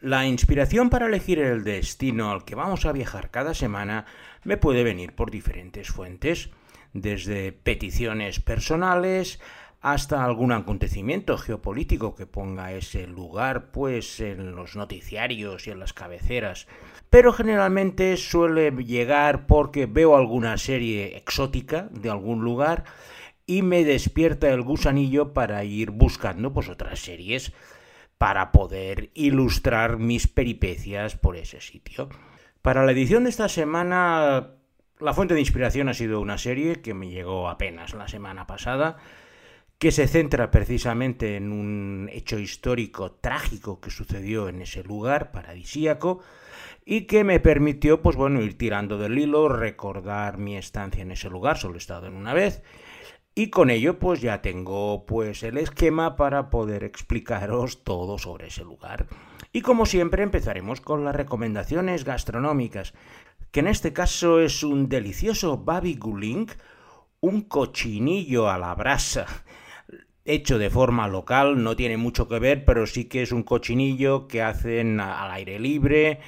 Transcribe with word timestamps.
La 0.00 0.26
inspiración 0.26 0.90
para 0.90 1.06
elegir 1.06 1.40
el 1.40 1.64
destino 1.64 2.30
al 2.30 2.44
que 2.44 2.54
vamos 2.54 2.86
a 2.86 2.92
viajar 2.92 3.30
cada 3.30 3.52
semana 3.52 4.06
me 4.44 4.56
puede 4.56 4.84
venir 4.84 5.12
por 5.16 5.32
diferentes 5.32 5.88
fuentes, 5.88 6.50
desde 6.92 7.50
peticiones 7.50 8.38
personales 8.38 9.40
hasta 9.80 10.24
algún 10.24 10.52
acontecimiento 10.52 11.36
geopolítico 11.36 12.14
que 12.14 12.26
ponga 12.26 12.72
ese 12.72 13.08
lugar 13.08 13.72
pues 13.72 14.20
en 14.20 14.54
los 14.54 14.76
noticiarios 14.76 15.66
y 15.66 15.70
en 15.72 15.80
las 15.80 15.92
cabeceras. 15.92 16.68
Pero 17.10 17.32
generalmente 17.32 18.16
suele 18.16 18.70
llegar 18.70 19.46
porque 19.46 19.86
veo 19.86 20.16
alguna 20.16 20.58
serie 20.58 21.16
exótica 21.16 21.88
de 21.90 22.10
algún 22.10 22.44
lugar 22.44 22.84
y 23.46 23.62
me 23.62 23.82
despierta 23.82 24.48
el 24.50 24.62
gusanillo 24.62 25.32
para 25.32 25.64
ir 25.64 25.90
buscando 25.90 26.52
pues 26.52 26.68
otras 26.68 27.00
series 27.00 27.52
para 28.18 28.52
poder 28.52 29.10
ilustrar 29.14 29.98
mis 29.98 30.26
peripecias 30.26 31.16
por 31.16 31.36
ese 31.36 31.60
sitio. 31.60 32.08
Para 32.62 32.84
la 32.84 32.92
edición 32.92 33.24
de 33.24 33.30
esta 33.30 33.48
semana, 33.48 34.50
la 34.98 35.14
fuente 35.14 35.34
de 35.34 35.40
inspiración 35.40 35.88
ha 35.88 35.94
sido 35.94 36.20
una 36.20 36.36
serie 36.36 36.82
que 36.82 36.94
me 36.94 37.08
llegó 37.08 37.48
apenas 37.48 37.94
la 37.94 38.08
semana 38.08 38.46
pasada, 38.46 38.96
que 39.78 39.92
se 39.92 40.08
centra 40.08 40.50
precisamente 40.50 41.36
en 41.36 41.52
un 41.52 42.10
hecho 42.12 42.40
histórico 42.40 43.12
trágico 43.12 43.80
que 43.80 43.90
sucedió 43.90 44.48
en 44.48 44.62
ese 44.62 44.82
lugar 44.82 45.30
paradisíaco 45.30 46.20
y 46.84 47.02
que 47.02 47.22
me 47.22 47.38
permitió, 47.38 48.02
pues 48.02 48.16
bueno, 48.16 48.42
ir 48.42 48.58
tirando 48.58 48.98
del 48.98 49.16
hilo, 49.16 49.48
recordar 49.48 50.38
mi 50.38 50.56
estancia 50.56 51.02
en 51.02 51.12
ese 51.12 51.30
lugar, 51.30 51.58
solo 51.58 51.76
he 51.76 51.78
estado 51.78 52.08
en 52.08 52.14
una 52.14 52.34
vez, 52.34 52.62
y 53.38 53.50
con 53.50 53.70
ello 53.70 54.00
pues 54.00 54.20
ya 54.20 54.42
tengo 54.42 55.06
pues 55.06 55.44
el 55.44 55.58
esquema 55.58 56.16
para 56.16 56.50
poder 56.50 56.82
explicaros 56.82 57.84
todo 57.84 58.18
sobre 58.18 58.48
ese 58.48 58.64
lugar. 58.64 59.06
Y 59.52 59.60
como 59.60 59.86
siempre 59.86 60.24
empezaremos 60.24 60.80
con 60.80 61.04
las 61.04 61.14
recomendaciones 61.14 62.02
gastronómicas, 62.02 62.94
que 63.52 63.60
en 63.60 63.68
este 63.68 63.92
caso 63.92 64.40
es 64.40 64.64
un 64.64 64.88
delicioso 64.88 65.56
babi 65.56 65.94
guling, 65.94 66.50
un 67.20 67.42
cochinillo 67.42 68.50
a 68.50 68.58
la 68.58 68.74
brasa 68.74 69.26
hecho 70.24 70.58
de 70.58 70.68
forma 70.68 71.06
local, 71.06 71.62
no 71.62 71.76
tiene 71.76 71.96
mucho 71.96 72.28
que 72.28 72.40
ver, 72.40 72.64
pero 72.64 72.86
sí 72.86 73.04
que 73.04 73.22
es 73.22 73.30
un 73.30 73.44
cochinillo 73.44 74.26
que 74.26 74.42
hacen 74.42 75.00
al 75.00 75.30
aire 75.30 75.58
libre, 75.58 76.20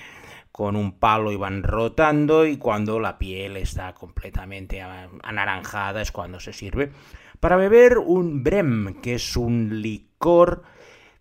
con 0.53 0.77
un 0.77 0.99
palo 0.99 1.33
y 1.33 1.37
van 1.37 1.63
rotando 1.63 2.47
y 2.47 2.57
cuando 2.57 2.99
la 3.01 3.19
piel 3.19 3.57
está 3.57 3.95
completamente 3.95 4.83
anaranjada 4.83 6.03
es 6.03 6.13
cuando 6.13 6.41
se 6.41 6.53
sirve. 6.53 6.93
Para 7.39 7.57
beber 7.57 7.99
un 7.99 8.43
brem, 8.43 9.01
que 9.01 9.15
es 9.15 9.37
un 9.37 9.81
licor 9.81 10.63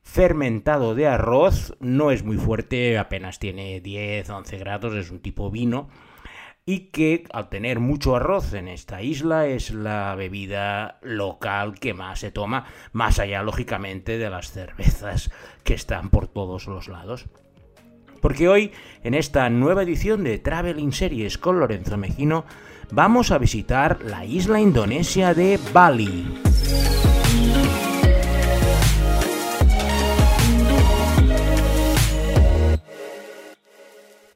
fermentado 0.01 0.95
de 0.95 1.07
arroz, 1.07 1.75
no 1.79 2.11
es 2.11 2.23
muy 2.23 2.37
fuerte, 2.37 2.97
apenas 2.97 3.39
tiene 3.39 3.81
10-11 3.81 4.59
grados, 4.59 4.95
es 4.95 5.11
un 5.11 5.19
tipo 5.19 5.51
vino 5.51 5.89
y 6.69 6.91
que 6.91 7.23
al 7.33 7.49
tener 7.49 7.79
mucho 7.79 8.15
arroz 8.15 8.53
en 8.53 8.67
esta 8.67 9.01
isla 9.01 9.47
es 9.47 9.71
la 9.71 10.13
bebida 10.13 10.99
local 11.01 11.79
que 11.79 11.95
más 11.95 12.19
se 12.19 12.29
toma, 12.29 12.65
más 12.91 13.17
allá 13.17 13.41
lógicamente 13.41 14.19
de 14.19 14.29
las 14.29 14.51
cervezas 14.51 15.31
que 15.63 15.73
están 15.73 16.11
por 16.11 16.27
todos 16.27 16.67
los 16.67 16.87
lados. 16.87 17.25
Porque 18.21 18.47
hoy, 18.47 18.71
en 19.03 19.13
esta 19.13 19.49
nueva 19.49 19.83
edición 19.83 20.23
de 20.23 20.39
Traveling 20.39 20.91
Series 20.91 21.37
con 21.37 21.59
Lorenzo 21.59 21.97
Mejino, 21.97 22.45
vamos 22.91 23.31
a 23.31 23.37
visitar 23.37 23.99
la 24.03 24.25
isla 24.25 24.59
indonesia 24.59 25.33
de 25.33 25.59
Bali. 25.73 26.25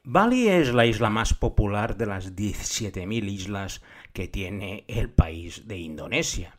Bali 0.06 0.48
es 0.48 0.72
la 0.72 0.86
isla 0.86 1.10
más 1.10 1.34
popular 1.34 1.96
de 1.96 2.06
las 2.06 2.36
17.000 2.36 3.28
islas 3.28 3.82
que 4.12 4.28
tiene 4.28 4.84
el 4.86 5.10
país 5.10 5.66
de 5.66 5.78
Indonesia. 5.78 6.56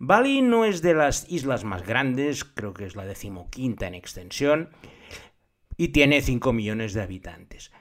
Bali 0.00 0.42
no 0.42 0.64
es 0.64 0.82
de 0.82 0.94
las 0.94 1.30
islas 1.30 1.62
más 1.62 1.86
grandes, 1.86 2.44
creo 2.44 2.74
que 2.74 2.84
es 2.84 2.96
la 2.96 3.04
decimoquinta 3.04 3.86
en 3.86 3.94
extensión, 3.94 4.70
y 5.78 5.88
tiene 5.88 6.20
5 6.20 6.52
millones 6.52 6.92
de 6.92 7.00
habitantes. 7.00 7.72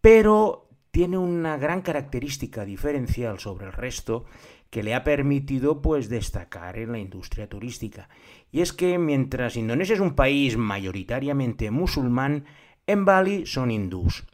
Pero 0.00 0.68
tiene 0.90 1.18
una 1.18 1.56
gran 1.58 1.82
característica 1.82 2.64
diferencial 2.64 3.38
sobre 3.38 3.66
el 3.66 3.72
resto 3.72 4.24
que 4.70 4.82
le 4.82 4.94
ha 4.94 5.04
permitido 5.04 5.82
pues 5.82 6.08
destacar 6.08 6.78
en 6.78 6.92
la 6.92 6.98
industria 6.98 7.48
turística. 7.48 8.08
Y 8.50 8.62
es 8.62 8.72
que 8.72 8.98
mientras 8.98 9.56
Indonesia 9.56 9.94
es 9.94 10.00
un 10.00 10.14
país 10.14 10.56
mayoritariamente 10.56 11.70
musulmán, 11.70 12.46
en 12.86 13.04
Bali 13.04 13.46
son 13.46 13.70
hindús. 13.70 14.24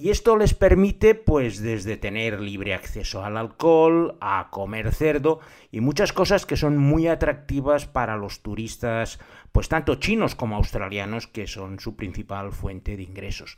Y 0.00 0.08
esto 0.08 0.38
les 0.38 0.54
permite, 0.54 1.14
pues, 1.14 1.60
desde 1.60 1.98
tener 1.98 2.40
libre 2.40 2.72
acceso 2.72 3.22
al 3.22 3.36
alcohol, 3.36 4.16
a 4.22 4.48
comer 4.50 4.94
cerdo 4.94 5.40
y 5.70 5.82
muchas 5.82 6.14
cosas 6.14 6.46
que 6.46 6.56
son 6.56 6.78
muy 6.78 7.06
atractivas 7.06 7.84
para 7.84 8.16
los 8.16 8.40
turistas, 8.40 9.18
pues 9.52 9.68
tanto 9.68 9.96
chinos 9.96 10.34
como 10.34 10.56
australianos, 10.56 11.26
que 11.26 11.46
son 11.46 11.80
su 11.80 11.96
principal 11.96 12.50
fuente 12.52 12.96
de 12.96 13.02
ingresos. 13.02 13.56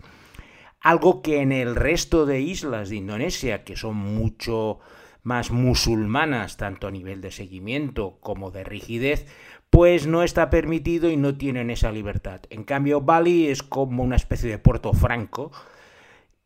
Algo 0.80 1.22
que 1.22 1.42
en 1.42 1.53
el 1.53 1.76
resto 1.76 2.26
de 2.26 2.41
islas 2.41 2.88
de 2.88 2.97
Indonesia, 2.97 3.62
que 3.62 3.76
son 3.76 3.94
mucho 3.94 4.80
más 5.22 5.53
musulmanas, 5.53 6.56
tanto 6.56 6.88
a 6.88 6.91
nivel 6.91 7.20
de 7.20 7.30
seguimiento 7.30 8.19
como 8.20 8.50
de 8.50 8.64
rigidez, 8.64 9.26
pues 9.70 10.09
no 10.09 10.24
está 10.24 10.50
permitido 10.50 11.09
y 11.09 11.16
no 11.16 11.36
tienen 11.36 11.70
esa 11.70 11.92
libertad. 11.92 12.41
En 12.50 12.64
cambio, 12.64 13.00
Bali 13.00 13.47
es 13.47 13.62
como 13.62 14.03
una 14.03 14.16
especie 14.16 14.50
de 14.50 14.59
puerto 14.59 14.92
franco, 14.92 15.53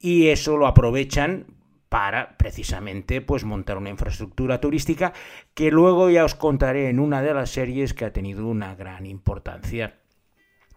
y 0.07 0.29
eso 0.29 0.57
lo 0.57 0.69
aprovechan 0.69 1.47
para 1.89 2.39
precisamente 2.39 3.21
pues 3.21 3.43
montar 3.43 3.77
una 3.77 3.91
infraestructura 3.91 4.61
turística 4.61 5.13
que 5.53 5.73
luego 5.73 6.11
ya 6.11 6.25
os 6.25 6.37
contaré 6.37 6.91
en 6.91 7.01
una 7.01 7.23
de 7.23 7.35
las 7.35 7.51
series 7.51 7.93
que 7.93 8.05
ha 8.05 8.13
tenido 8.13 8.47
una 8.47 8.77
gran 8.77 9.05
importancia 9.05 9.99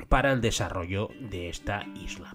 para 0.08 0.32
el 0.32 0.42
desarrollo 0.42 1.10
de 1.20 1.48
esta 1.48 1.86
isla. 2.04 2.34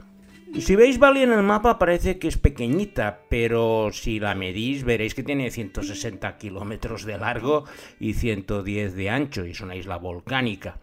Si 0.61 0.77
veis 0.77 1.01
Bali 1.01 1.25
en 1.25 1.33
el 1.33 1.43
mapa 1.43 1.81
parece 1.81 2.21
que 2.21 2.29
es 2.29 2.39
pequeñita, 2.39 3.23
pero 3.29 3.89
si 3.91 4.21
la 4.21 4.37
medís 4.37 4.85
veréis 4.85 5.17
que 5.17 5.25
tiene 5.25 5.51
160 5.51 6.37
kilómetros 6.39 7.05
de 7.05 7.19
largo 7.19 7.65
y 7.99 8.15
110 8.15 8.95
de 8.95 9.11
ancho 9.11 9.45
y 9.45 9.51
es 9.51 9.61
una 9.61 9.75
isla 9.75 9.97
volcánica, 9.97 10.79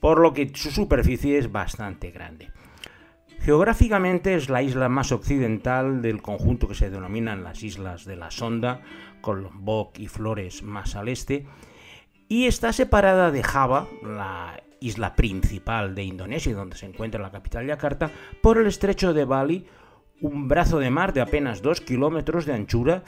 por 0.00 0.18
lo 0.18 0.32
que 0.32 0.50
su 0.54 0.70
superficie 0.70 1.36
es 1.36 1.52
bastante 1.52 2.10
grande. 2.10 2.48
Geográficamente 3.44 4.36
es 4.36 4.48
la 4.48 4.62
isla 4.62 4.88
más 4.88 5.10
occidental 5.10 6.00
del 6.00 6.22
conjunto 6.22 6.68
que 6.68 6.76
se 6.76 6.90
denominan 6.90 7.42
las 7.42 7.64
Islas 7.64 8.04
de 8.04 8.14
la 8.14 8.30
Sonda, 8.30 8.82
con 9.20 9.42
Lombok 9.42 9.98
y 9.98 10.06
Flores 10.06 10.62
más 10.62 10.94
al 10.94 11.08
este, 11.08 11.46
y 12.28 12.46
está 12.46 12.72
separada 12.72 13.32
de 13.32 13.42
Java, 13.42 13.88
la 14.04 14.62
isla 14.78 15.16
principal 15.16 15.96
de 15.96 16.04
Indonesia, 16.04 16.54
donde 16.54 16.76
se 16.76 16.86
encuentra 16.86 17.20
la 17.20 17.32
capital 17.32 17.66
Yakarta, 17.66 18.12
por 18.40 18.58
el 18.58 18.68
estrecho 18.68 19.12
de 19.12 19.24
Bali, 19.24 19.66
un 20.20 20.46
brazo 20.46 20.78
de 20.78 20.90
mar 20.90 21.12
de 21.12 21.20
apenas 21.20 21.62
2 21.62 21.80
kilómetros 21.80 22.46
de 22.46 22.54
anchura 22.54 23.02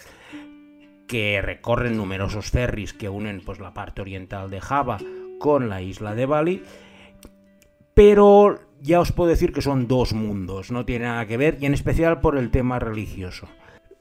que 1.07 1.41
recorren 1.43 1.97
numerosos 1.97 2.51
ferries 2.51 2.93
que 2.93 3.09
unen 3.09 3.41
pues, 3.45 3.61
la 3.61 3.73
parte 3.73 4.01
oriental 4.01 4.51
de 4.51 4.61
Java 4.61 4.99
con 5.39 5.69
la 5.69 5.81
isla 5.81 6.17
de 6.17 6.27
Bali, 6.27 6.63
pero 7.95 8.61
ya 8.83 9.01
os 9.01 9.13
puedo 9.13 9.31
decir 9.31 9.53
que 9.53 9.63
son 9.63 9.89
dos 9.89 10.13
mundos, 10.13 10.71
no 10.71 10.85
tiene 10.85 11.07
nada 11.07 11.27
que 11.27 11.37
ver, 11.37 11.57
y 11.61 11.67
en 11.67 11.75
especial 11.75 12.21
por 12.21 12.37
el 12.37 12.51
tema 12.51 12.79
religioso. 12.79 13.49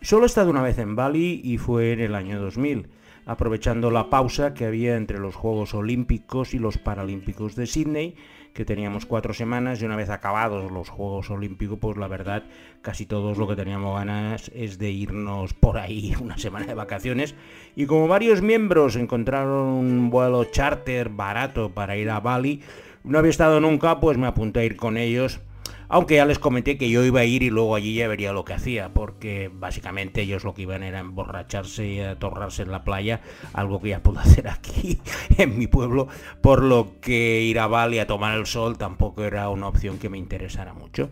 Solo 0.02 0.24
he 0.24 0.26
estado 0.26 0.50
una 0.50 0.62
vez 0.62 0.78
en 0.80 0.96
Bali 0.96 1.40
y 1.44 1.58
fue 1.58 1.94
en 1.94 2.02
el 2.02 2.16
año 2.16 2.42
2000, 2.42 2.90
aprovechando 3.26 3.90
la 3.92 4.10
pausa 4.10 4.54
que 4.54 4.66
había 4.66 4.98
entre 4.98 5.20
los 5.20 5.36
Juegos 5.36 5.74
Olímpicos 5.74 6.54
y 6.54 6.60
los 6.60 6.78
Paralímpicos 6.78 7.56
de 7.56 7.68
Sydney, 7.68 8.16
que 8.54 8.66
teníamos 8.66 9.06
cuatro 9.06 9.34
semanas 9.34 9.82
y 9.82 9.86
una 9.86 9.96
vez 9.96 10.10
acabados 10.10 10.72
los 10.72 10.90
Juegos 10.90 11.30
Olímpicos, 11.30 11.80
pues 11.80 11.98
la 11.98 12.08
verdad, 12.08 12.44
casi 12.82 13.06
todos 13.06 13.38
lo 13.38 13.48
que 13.48 13.56
teníamos 13.56 13.98
ganas 13.98 14.52
es 14.54 14.78
de 14.78 14.92
irnos 14.92 15.54
por 15.54 15.78
ahí 15.78 16.14
una 16.22 16.38
semana 16.38 16.66
de 16.66 16.74
vacaciones. 16.74 17.34
Y 17.76 17.86
como 17.86 18.08
varios 18.08 18.42
miembros 18.42 18.96
encontraron 18.96 19.70
un 19.70 20.10
vuelo 20.10 20.44
charter 20.46 21.10
barato 21.10 21.70
para 21.70 21.98
ir 21.98 22.10
a 22.10 22.20
Bali, 22.20 22.62
no 23.04 23.20
había 23.20 23.30
estado 23.30 23.60
nunca, 23.60 24.00
pues 24.00 24.18
me 24.18 24.28
apunté 24.28 24.62
a 24.62 24.64
ir 24.64 24.78
con 24.78 24.98
ellos. 24.98 25.42
Aunque 25.90 26.16
ya 26.16 26.26
les 26.26 26.40
comenté 26.40 26.78
que 26.78 26.90
yo 26.90 27.04
iba 27.04 27.20
a 27.20 27.26
ir 27.26 27.44
y 27.44 27.50
luego 27.50 27.76
allí 27.76 27.94
ya 27.94 28.08
vería 28.08 28.34
lo 28.34 28.46
que 28.46 28.54
hacía, 28.54 28.90
porque 28.94 29.52
básicamente 29.54 30.22
ellos 30.22 30.44
lo 30.44 30.54
que 30.54 30.64
iban 30.64 30.82
era 30.82 31.00
emborracharse 31.00 31.86
y 31.86 32.00
atorrarse 32.00 32.64
en 32.64 32.72
la 32.72 32.84
playa, 32.84 33.22
algo 33.54 33.80
que 33.80 33.90
ya 33.90 34.02
puedo 34.02 34.20
hacer 34.22 34.48
aquí 34.48 35.00
en 35.38 35.58
mi 35.58 35.68
pueblo, 35.68 36.08
por 36.42 36.64
lo 36.64 37.00
que 37.00 37.42
ir 37.42 37.60
a 37.60 37.68
Bali 37.68 38.00
a 38.00 38.08
tomar 38.08 38.38
el 38.38 38.48
sol 38.48 38.78
tampoco 38.78 39.24
era 39.24 39.50
una 39.50 39.68
opción 39.68 40.00
que 40.00 40.10
me 40.10 40.18
interesara 40.18 40.74
mucho. 40.74 41.10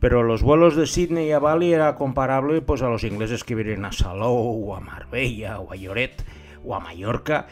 Pero 0.00 0.22
los 0.22 0.42
vuelos 0.42 0.76
de 0.76 0.86
Sydney 0.86 1.30
a 1.32 1.38
Bali 1.38 1.72
era 1.72 1.94
comparable 1.94 2.62
pues 2.62 2.82
a 2.82 2.88
los 2.88 3.04
ingleses 3.04 3.44
que 3.44 3.54
vienen 3.54 3.84
a 3.84 3.92
Salou 3.92 4.70
o 4.70 4.74
a 4.74 4.80
Marbella 4.80 5.60
o 5.60 5.72
a 5.72 5.76
Lloret 5.76 6.24
o 6.64 6.74
a 6.74 6.80
Mallorca 6.80 7.46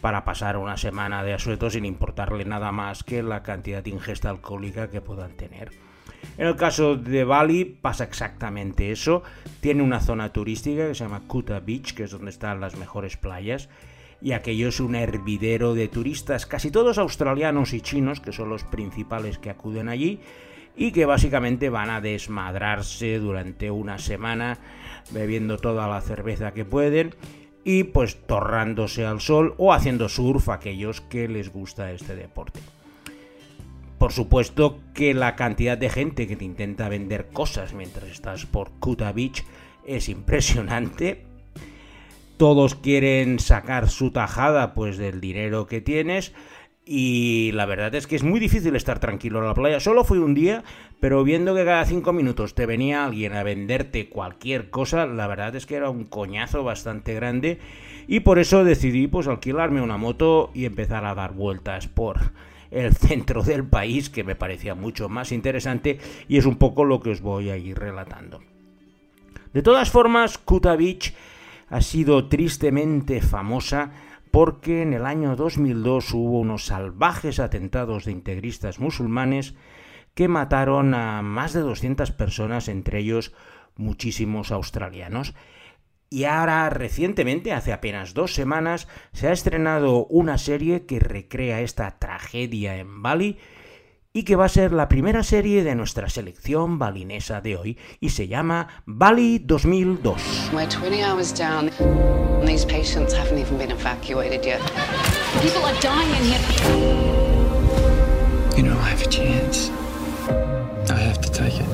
para 0.00 0.24
pasar 0.24 0.56
una 0.56 0.76
semana 0.76 1.22
de 1.22 1.34
asueto 1.34 1.70
sin 1.70 1.84
importarle 1.84 2.44
nada 2.44 2.72
más 2.72 3.04
que 3.04 3.22
la 3.22 3.42
cantidad 3.42 3.82
de 3.82 3.90
ingesta 3.90 4.30
alcohólica 4.30 4.90
que 4.90 5.00
puedan 5.00 5.36
tener. 5.36 5.70
En 6.38 6.46
el 6.46 6.56
caso 6.56 6.96
de 6.96 7.24
Bali 7.24 7.64
pasa 7.64 8.04
exactamente 8.04 8.92
eso. 8.92 9.22
Tiene 9.60 9.82
una 9.82 10.00
zona 10.00 10.32
turística 10.32 10.88
que 10.88 10.94
se 10.94 11.04
llama 11.04 11.22
Kuta 11.26 11.60
Beach, 11.60 11.94
que 11.94 12.04
es 12.04 12.10
donde 12.10 12.30
están 12.30 12.60
las 12.60 12.76
mejores 12.76 13.16
playas. 13.16 13.68
Y 14.22 14.32
aquello 14.32 14.68
es 14.68 14.80
un 14.80 14.94
hervidero 14.94 15.74
de 15.74 15.88
turistas, 15.88 16.44
casi 16.46 16.70
todos 16.70 16.98
australianos 16.98 17.72
y 17.72 17.80
chinos, 17.80 18.20
que 18.20 18.32
son 18.32 18.50
los 18.50 18.64
principales 18.64 19.38
que 19.38 19.50
acuden 19.50 19.88
allí, 19.88 20.20
y 20.76 20.92
que 20.92 21.06
básicamente 21.06 21.70
van 21.70 21.90
a 21.90 22.00
desmadrarse 22.00 23.18
durante 23.18 23.70
una 23.70 23.98
semana, 23.98 24.58
bebiendo 25.10 25.56
toda 25.56 25.88
la 25.88 26.02
cerveza 26.02 26.52
que 26.52 26.66
pueden 26.66 27.14
y 27.64 27.84
pues 27.84 28.26
torrándose 28.26 29.04
al 29.04 29.20
sol 29.20 29.54
o 29.58 29.72
haciendo 29.72 30.08
surf 30.08 30.48
a 30.48 30.54
aquellos 30.54 31.00
que 31.00 31.28
les 31.28 31.52
gusta 31.52 31.92
este 31.92 32.16
deporte. 32.16 32.60
Por 33.98 34.12
supuesto 34.12 34.80
que 34.94 35.12
la 35.12 35.36
cantidad 35.36 35.76
de 35.76 35.90
gente 35.90 36.26
que 36.26 36.36
te 36.36 36.44
intenta 36.44 36.88
vender 36.88 37.28
cosas 37.28 37.74
mientras 37.74 38.08
estás 38.10 38.46
por 38.46 38.70
Kuta 38.80 39.12
Beach 39.12 39.44
es 39.86 40.08
impresionante. 40.08 41.26
Todos 42.38 42.74
quieren 42.74 43.38
sacar 43.38 43.90
su 43.90 44.10
tajada 44.10 44.72
pues 44.72 44.96
del 44.96 45.20
dinero 45.20 45.66
que 45.66 45.82
tienes 45.82 46.32
y 46.92 47.52
la 47.52 47.66
verdad 47.66 47.94
es 47.94 48.08
que 48.08 48.16
es 48.16 48.24
muy 48.24 48.40
difícil 48.40 48.74
estar 48.74 48.98
tranquilo 48.98 49.38
en 49.38 49.46
la 49.46 49.54
playa. 49.54 49.78
Solo 49.78 50.02
fui 50.02 50.18
un 50.18 50.34
día, 50.34 50.64
pero 50.98 51.22
viendo 51.22 51.54
que 51.54 51.64
cada 51.64 51.84
cinco 51.84 52.12
minutos 52.12 52.56
te 52.56 52.66
venía 52.66 53.04
alguien 53.04 53.32
a 53.34 53.44
venderte 53.44 54.08
cualquier 54.08 54.70
cosa, 54.70 55.06
la 55.06 55.28
verdad 55.28 55.54
es 55.54 55.66
que 55.66 55.76
era 55.76 55.88
un 55.88 56.02
coñazo 56.02 56.64
bastante 56.64 57.14
grande. 57.14 57.60
Y 58.08 58.20
por 58.20 58.40
eso 58.40 58.64
decidí 58.64 59.06
pues 59.06 59.28
alquilarme 59.28 59.80
una 59.80 59.98
moto 59.98 60.50
y 60.52 60.64
empezar 60.64 61.04
a 61.04 61.14
dar 61.14 61.32
vueltas 61.32 61.86
por 61.86 62.32
el 62.72 62.92
centro 62.92 63.44
del 63.44 63.62
país, 63.62 64.10
que 64.10 64.24
me 64.24 64.34
parecía 64.34 64.74
mucho 64.74 65.08
más 65.08 65.30
interesante 65.30 66.00
y 66.26 66.38
es 66.38 66.44
un 66.44 66.56
poco 66.56 66.84
lo 66.84 66.98
que 66.98 67.10
os 67.10 67.20
voy 67.20 67.50
a 67.50 67.56
ir 67.56 67.78
relatando. 67.78 68.40
De 69.52 69.62
todas 69.62 69.92
formas, 69.92 70.38
Kuta 70.38 70.74
Beach 70.74 71.14
ha 71.68 71.82
sido 71.82 72.26
tristemente 72.26 73.20
famosa 73.20 73.92
porque 74.30 74.82
en 74.82 74.92
el 74.92 75.06
año 75.06 75.36
2002 75.36 76.14
hubo 76.14 76.40
unos 76.40 76.66
salvajes 76.66 77.40
atentados 77.40 78.04
de 78.04 78.12
integristas 78.12 78.78
musulmanes 78.78 79.54
que 80.14 80.28
mataron 80.28 80.94
a 80.94 81.22
más 81.22 81.52
de 81.52 81.60
200 81.60 82.10
personas, 82.12 82.68
entre 82.68 83.00
ellos 83.00 83.32
muchísimos 83.76 84.50
australianos. 84.50 85.34
Y 86.10 86.24
ahora, 86.24 86.68
recientemente, 86.70 87.52
hace 87.52 87.72
apenas 87.72 88.14
dos 88.14 88.34
semanas, 88.34 88.88
se 89.12 89.28
ha 89.28 89.32
estrenado 89.32 90.06
una 90.06 90.38
serie 90.38 90.84
que 90.84 90.98
recrea 90.98 91.60
esta 91.60 91.98
tragedia 91.98 92.76
en 92.78 93.02
Bali 93.02 93.38
y 94.12 94.24
que 94.24 94.36
va 94.36 94.46
a 94.46 94.48
ser 94.48 94.72
la 94.72 94.88
primera 94.88 95.22
serie 95.22 95.62
de 95.62 95.74
nuestra 95.74 96.08
selección 96.08 96.78
balinesa 96.78 97.40
de 97.40 97.56
hoy 97.56 97.78
y 98.00 98.10
se 98.10 98.26
llama 98.26 98.68
Bali 98.86 99.38
2002. 99.38 100.50
You 108.56 108.64
know, 108.64 108.76
I 108.76 108.90
have 108.90 109.00
a 109.00 109.08
chance. 109.08 109.70
I 110.90 110.98
have 110.98 111.20
to 111.20 111.30
take 111.30 111.60
it. 111.60 111.66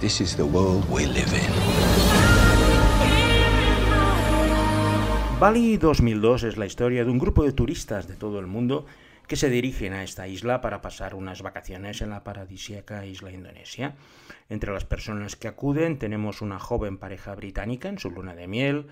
This 0.00 0.20
is 0.20 0.36
the 0.36 0.46
world 0.46 0.88
we 0.88 1.06
live 1.06 1.32
in. 1.32 2.05
Bali 5.38 5.76
2002 5.76 6.44
es 6.44 6.56
la 6.56 6.64
historia 6.64 7.04
de 7.04 7.10
un 7.10 7.18
grupo 7.18 7.44
de 7.44 7.52
turistas 7.52 8.08
de 8.08 8.16
todo 8.16 8.38
el 8.38 8.46
mundo 8.46 8.86
que 9.28 9.36
se 9.36 9.50
dirigen 9.50 9.92
a 9.92 10.02
esta 10.02 10.26
isla 10.26 10.62
para 10.62 10.80
pasar 10.80 11.14
unas 11.14 11.42
vacaciones 11.42 12.00
en 12.00 12.08
la 12.08 12.24
paradisíaca 12.24 13.04
isla 13.04 13.30
Indonesia. 13.30 13.96
Entre 14.48 14.72
las 14.72 14.86
personas 14.86 15.36
que 15.36 15.46
acuden 15.46 15.98
tenemos 15.98 16.40
una 16.40 16.58
joven 16.58 16.96
pareja 16.96 17.34
británica 17.34 17.90
en 17.90 17.98
su 17.98 18.10
luna 18.10 18.34
de 18.34 18.48
miel, 18.48 18.86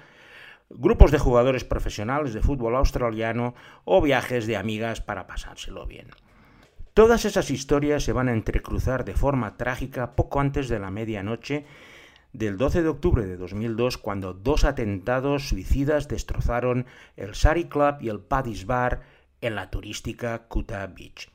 grupos 0.69 1.13
de 1.13 1.19
jugadores 1.19 1.65
profesionales 1.65 2.35
de 2.35 2.43
fútbol 2.43 2.77
australiano 2.77 3.55
o 3.87 4.03
viajes 4.03 4.47
de 4.47 4.59
amigas 4.59 5.01
para 5.01 5.27
pasárselo 5.27 5.87
bien. 5.87 6.09
Todas 6.93 7.25
esas 7.25 7.51
historias 7.51 8.05
se 8.05 8.13
van 8.13 8.29
a 8.29 8.35
entrecruzar 8.35 9.07
de 9.07 9.15
forma 9.15 9.57
trágica 9.57 10.15
poco 10.15 10.41
antes 10.41 10.69
de 10.69 10.79
la 10.79 10.91
medianoche 10.91 11.65
del 12.35 12.59
12 12.59 12.83
de 12.83 12.89
octubre 12.89 13.25
de 13.25 13.37
2002, 13.37 13.97
cuando 13.97 14.35
dos 14.35 14.65
atentados 14.65 15.49
suicidas 15.49 16.09
destrozaron 16.09 16.85
el 17.17 17.35
Sari 17.35 17.65
Club 17.65 17.99
y 18.01 18.09
el 18.09 18.21
Paddy's 18.21 18.67
Bar 18.67 19.03
en 19.41 19.55
la 19.55 19.71
turística 19.71 20.49
Kuta 20.49 20.87
Beach. 20.89 21.34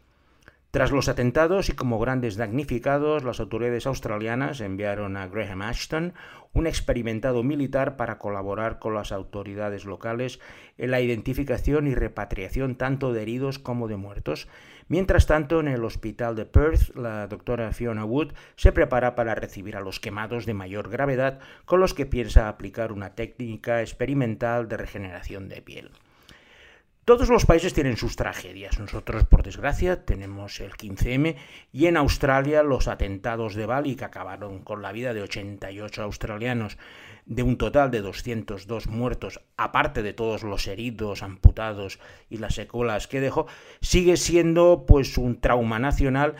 Tras 0.71 0.91
los 0.91 1.09
atentados 1.09 1.69
y 1.69 1.73
como 1.73 1.97
grandes 1.97 2.35
damnificados, 2.35 3.23
las 3.23 3.39
autoridades 3.39 3.87
australianas 3.87 4.61
enviaron 4.61 5.17
a 5.17 5.27
Graham 5.27 5.63
Ashton, 5.63 6.13
un 6.53 6.67
experimentado 6.67 7.41
militar, 7.41 7.97
para 7.97 8.19
colaborar 8.19 8.77
con 8.77 8.93
las 8.93 9.11
autoridades 9.11 9.85
locales 9.85 10.39
en 10.77 10.91
la 10.91 11.01
identificación 11.01 11.87
y 11.87 11.95
repatriación 11.95 12.75
tanto 12.75 13.13
de 13.13 13.23
heridos 13.23 13.57
como 13.57 13.87
de 13.87 13.97
muertos, 13.97 14.47
Mientras 14.89 15.27
tanto, 15.27 15.59
en 15.59 15.67
el 15.67 15.85
hospital 15.85 16.35
de 16.35 16.47
Perth, 16.47 16.95
la 16.95 17.27
doctora 17.27 17.71
Fiona 17.73 18.05
Wood 18.05 18.33
se 18.55 18.71
prepara 18.71 19.13
para 19.13 19.35
recibir 19.35 19.77
a 19.77 19.81
los 19.81 19.99
quemados 19.99 20.47
de 20.47 20.55
mayor 20.55 20.89
gravedad 20.89 21.39
con 21.65 21.79
los 21.79 21.93
que 21.93 22.07
piensa 22.07 22.49
aplicar 22.49 22.91
una 22.91 23.13
técnica 23.13 23.81
experimental 23.81 24.67
de 24.67 24.77
regeneración 24.77 25.47
de 25.47 25.61
piel. 25.61 25.91
Todos 27.09 27.29
los 27.29 27.47
países 27.47 27.73
tienen 27.73 27.97
sus 27.97 28.15
tragedias. 28.15 28.77
Nosotros, 28.77 29.23
por 29.23 29.41
desgracia, 29.41 30.05
tenemos 30.05 30.59
el 30.59 30.73
15M 30.73 31.37
y 31.73 31.87
en 31.87 31.97
Australia 31.97 32.61
los 32.61 32.87
atentados 32.87 33.55
de 33.55 33.65
Bali 33.65 33.95
que 33.95 34.05
acabaron 34.05 34.59
con 34.59 34.83
la 34.83 34.91
vida 34.91 35.15
de 35.15 35.23
88 35.23 36.03
australianos 36.03 36.77
de 37.25 37.41
un 37.41 37.57
total 37.57 37.89
de 37.89 38.01
202 38.01 38.85
muertos, 38.85 39.41
aparte 39.57 40.03
de 40.03 40.13
todos 40.13 40.43
los 40.43 40.67
heridos, 40.67 41.23
amputados 41.23 41.99
y 42.29 42.37
las 42.37 42.53
secuelas 42.53 43.07
que 43.07 43.21
dejó, 43.21 43.47
sigue 43.81 44.15
siendo 44.15 44.85
pues 44.87 45.17
un 45.17 45.41
trauma 45.41 45.79
nacional 45.79 46.35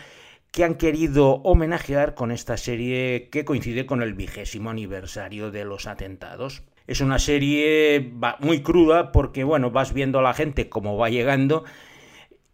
que 0.52 0.62
han 0.62 0.76
querido 0.76 1.42
homenajear 1.42 2.14
con 2.14 2.30
esta 2.30 2.56
serie 2.56 3.28
que 3.32 3.44
coincide 3.44 3.86
con 3.86 4.02
el 4.02 4.14
vigésimo 4.14 4.70
aniversario 4.70 5.50
de 5.50 5.64
los 5.64 5.88
atentados. 5.88 6.62
Es 6.90 7.00
una 7.00 7.20
serie 7.20 8.14
muy 8.40 8.62
cruda 8.64 9.12
porque, 9.12 9.44
bueno, 9.44 9.70
vas 9.70 9.94
viendo 9.94 10.18
a 10.18 10.22
la 10.22 10.34
gente 10.34 10.68
cómo 10.68 10.96
va 10.96 11.08
llegando 11.08 11.62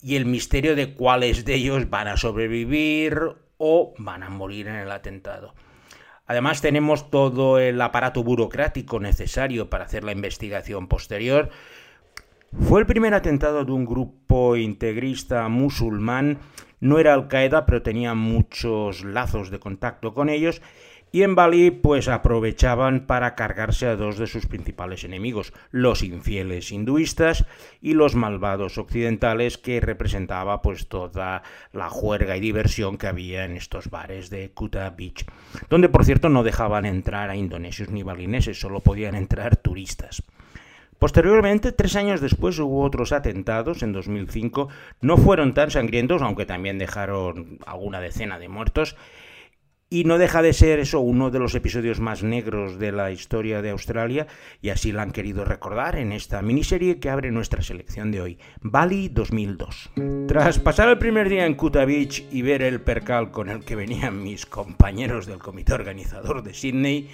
y 0.02 0.16
el 0.16 0.26
misterio 0.26 0.76
de 0.76 0.92
cuáles 0.92 1.46
de 1.46 1.54
ellos 1.54 1.88
van 1.88 2.06
a 2.06 2.18
sobrevivir 2.18 3.18
o 3.56 3.94
van 3.96 4.22
a 4.22 4.28
morir 4.28 4.68
en 4.68 4.74
el 4.74 4.92
atentado. 4.92 5.54
Además 6.26 6.60
tenemos 6.60 7.10
todo 7.10 7.58
el 7.58 7.80
aparato 7.80 8.22
burocrático 8.22 9.00
necesario 9.00 9.70
para 9.70 9.86
hacer 9.86 10.04
la 10.04 10.12
investigación 10.12 10.86
posterior. 10.86 11.48
Fue 12.60 12.80
el 12.80 12.86
primer 12.86 13.14
atentado 13.14 13.64
de 13.64 13.72
un 13.72 13.86
grupo 13.86 14.54
integrista 14.56 15.48
musulmán. 15.48 16.40
No 16.78 16.98
era 16.98 17.14
Al-Qaeda, 17.14 17.64
pero 17.64 17.80
tenía 17.80 18.12
muchos 18.12 19.02
lazos 19.02 19.48
de 19.48 19.60
contacto 19.60 20.12
con 20.12 20.28
ellos 20.28 20.60
y 21.12 21.22
en 21.22 21.34
Bali 21.34 21.70
pues 21.70 22.08
aprovechaban 22.08 23.06
para 23.06 23.34
cargarse 23.34 23.86
a 23.86 23.96
dos 23.96 24.18
de 24.18 24.26
sus 24.26 24.46
principales 24.46 25.04
enemigos, 25.04 25.52
los 25.70 26.02
infieles 26.02 26.72
hinduistas 26.72 27.46
y 27.80 27.94
los 27.94 28.14
malvados 28.14 28.78
occidentales 28.78 29.58
que 29.58 29.80
representaba 29.80 30.62
pues 30.62 30.88
toda 30.88 31.42
la 31.72 31.88
juerga 31.88 32.36
y 32.36 32.40
diversión 32.40 32.98
que 32.98 33.06
había 33.06 33.44
en 33.44 33.56
estos 33.56 33.90
bares 33.90 34.30
de 34.30 34.50
Kuta 34.50 34.90
Beach, 34.90 35.24
donde 35.70 35.88
por 35.88 36.04
cierto 36.04 36.28
no 36.28 36.42
dejaban 36.42 36.86
entrar 36.86 37.30
a 37.30 37.36
indonesios 37.36 37.90
ni 37.90 38.02
balineses, 38.02 38.60
solo 38.60 38.80
podían 38.80 39.14
entrar 39.14 39.56
turistas. 39.56 40.22
Posteriormente, 40.98 41.72
tres 41.72 41.94
años 41.96 42.22
después, 42.22 42.58
hubo 42.58 42.82
otros 42.82 43.12
atentados 43.12 43.82
en 43.82 43.92
2005. 43.92 44.68
No 45.02 45.18
fueron 45.18 45.52
tan 45.52 45.70
sangrientos, 45.70 46.22
aunque 46.22 46.46
también 46.46 46.78
dejaron 46.78 47.58
alguna 47.66 48.00
decena 48.00 48.38
de 48.38 48.48
muertos. 48.48 48.96
Y 49.88 50.02
no 50.02 50.18
deja 50.18 50.42
de 50.42 50.52
ser 50.52 50.80
eso 50.80 50.98
uno 50.98 51.30
de 51.30 51.38
los 51.38 51.54
episodios 51.54 52.00
más 52.00 52.24
negros 52.24 52.80
de 52.80 52.90
la 52.90 53.12
historia 53.12 53.62
de 53.62 53.70
Australia, 53.70 54.26
y 54.60 54.70
así 54.70 54.90
la 54.90 55.02
han 55.02 55.12
querido 55.12 55.44
recordar 55.44 55.96
en 55.96 56.10
esta 56.10 56.42
miniserie 56.42 56.98
que 56.98 57.08
abre 57.08 57.30
nuestra 57.30 57.62
selección 57.62 58.10
de 58.10 58.20
hoy, 58.20 58.38
Bali 58.60 59.08
2002. 59.08 59.90
Tras 60.26 60.58
pasar 60.58 60.88
el 60.88 60.98
primer 60.98 61.28
día 61.28 61.46
en 61.46 61.54
Kuta 61.54 61.84
Beach 61.84 62.24
y 62.32 62.42
ver 62.42 62.62
el 62.62 62.80
percal 62.80 63.30
con 63.30 63.48
el 63.48 63.64
que 63.64 63.76
venían 63.76 64.24
mis 64.24 64.44
compañeros 64.44 65.26
del 65.26 65.38
comité 65.38 65.74
organizador 65.74 66.42
de 66.42 66.52
Sydney, 66.52 67.08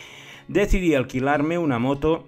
decidí 0.48 0.94
alquilarme 0.94 1.58
una 1.58 1.78
moto 1.78 2.26